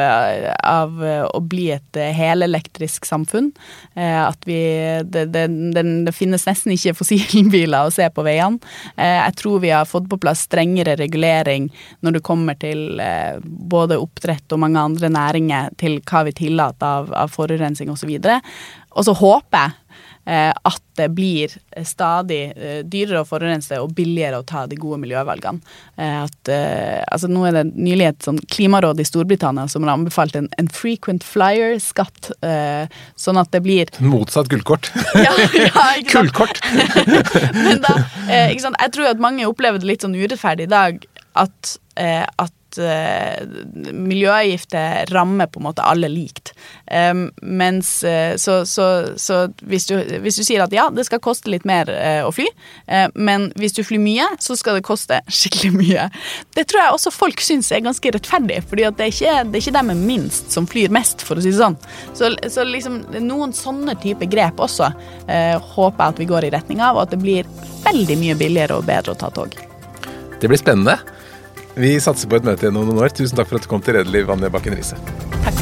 [0.62, 3.52] av å bli et helelektrisk samfunn.
[3.94, 4.58] Eh, at vi
[5.04, 5.46] det, det,
[5.76, 8.60] det, finnes nesten ikke fossilbiler å se på veiene.
[8.96, 11.70] Eh, jeg tror vi har fått på plass strengere regulering
[12.04, 16.86] når det kommer til eh, både oppdrett og mange andre næringer, til hva vi tillater
[16.86, 18.16] av, av forurensning osv.
[18.96, 19.85] Og så håper jeg Eh,
[20.26, 21.52] at det blir
[21.84, 25.60] stadig eh, dyrere å forurense og billigere å ta de gode miljøvalgene.
[25.96, 26.50] Eh, at,
[27.12, 30.70] altså nå er det nylig et sånn klimaråd i Storbritannia som har anbefalt en, en
[30.72, 32.32] frequent flyer-skatt,
[33.20, 34.88] sånn at det blir Motsatt gullkort.
[35.26, 36.60] ja, ja, Kullkort!
[37.66, 37.96] Men da,
[38.48, 38.80] ikke sant?
[38.82, 41.02] Jeg tror at mange opplever det litt sånn urettferdig i dag
[41.36, 43.40] at, at uh,
[43.92, 46.52] miljøavgifter rammer på en måte alle likt.
[46.86, 48.86] Um, mens uh, så, så,
[49.20, 52.32] så hvis, du, hvis, du, sier at ja, det skal koste litt mer uh, å
[52.34, 52.48] fly,
[53.14, 56.08] men hvis du flyr mye, så skal det koste skikkelig mye.
[56.56, 59.64] Det tror jeg også folk syns er ganske rettferdig, fordi det er ikke det er
[59.64, 61.78] ikke dem med minst som flyr mest, for å si det sånn.
[62.16, 64.90] Så, så liksom noen sånne type grep også
[65.26, 67.48] håper jeg at vi går i retning av, og at det blir
[67.86, 69.56] veldig mye billigere og bedre å ta tog.
[70.40, 70.98] Det blir spennende.
[71.76, 73.12] Vi satser på et møte igjen om noen år.
[73.12, 74.96] Tusen takk for at du kom til Redelig, Vanja Bakken Riise.
[75.44, 75.58] Takk.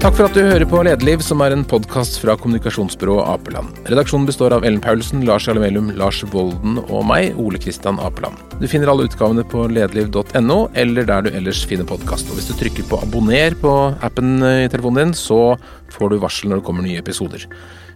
[0.00, 3.74] Takk for at du hører på Lederliv, som er en podkast fra kommunikasjonsbyrået Apeland.
[3.88, 8.40] Redaksjonen består av Ellen Paulsen, Lars Jarle Lars Volden og meg, Ole Kristian Apeland.
[8.60, 12.32] Du finner alle utgavene på lederliv.no, eller der du ellers finner podkast.
[12.32, 15.56] Og hvis du trykker på abonner på appen i telefonen din, så
[15.92, 17.44] får du varsel når det kommer nye episoder.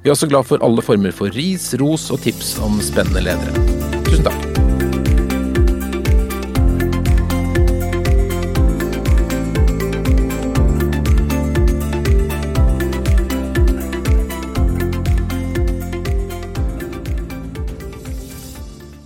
[0.04, 3.93] Vi er også glad for alle former for ris, ros og tips om spennende ledere.